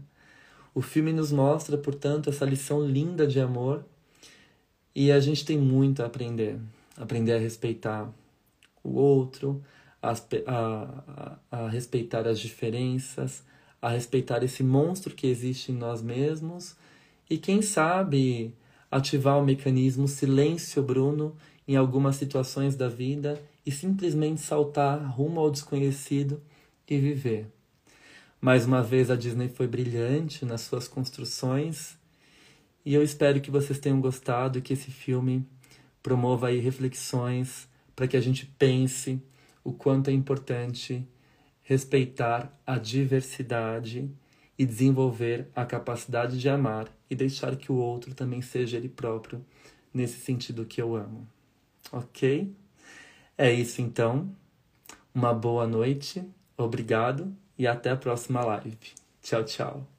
[0.73, 3.83] O filme nos mostra, portanto, essa lição linda de amor.
[4.95, 6.59] E a gente tem muito a aprender.
[6.97, 8.11] Aprender a respeitar
[8.83, 9.63] o outro,
[10.01, 10.13] a,
[10.47, 13.43] a, a, respeitar as diferenças,
[13.81, 16.75] a respeitar esse monstro que existe em nós mesmos.
[17.29, 18.53] E, quem sabe,
[18.91, 21.35] ativar o mecanismo silêncio, Bruno,
[21.67, 26.41] em algumas situações da vida e simplesmente saltar rumo ao desconhecido
[26.87, 27.47] e viver.
[28.41, 31.97] Mais uma vez, a Disney foi brilhante nas suas construções
[32.85, 35.45] e eu espero que vocês tenham gostado e que esse filme
[36.01, 39.21] promova aí reflexões para que a gente pense
[39.61, 41.05] o quanto é importante
[41.63, 44.09] respeitar a diversidade
[44.57, 49.45] e desenvolver a capacidade de amar e deixar que o outro também seja ele próprio
[49.93, 51.27] nesse sentido que eu amo.
[51.91, 52.55] Ok?
[53.37, 54.33] É isso então.
[55.13, 56.23] Uma boa noite,
[56.55, 58.79] obrigado e até a próxima live.
[59.21, 59.98] Tchau, tchau.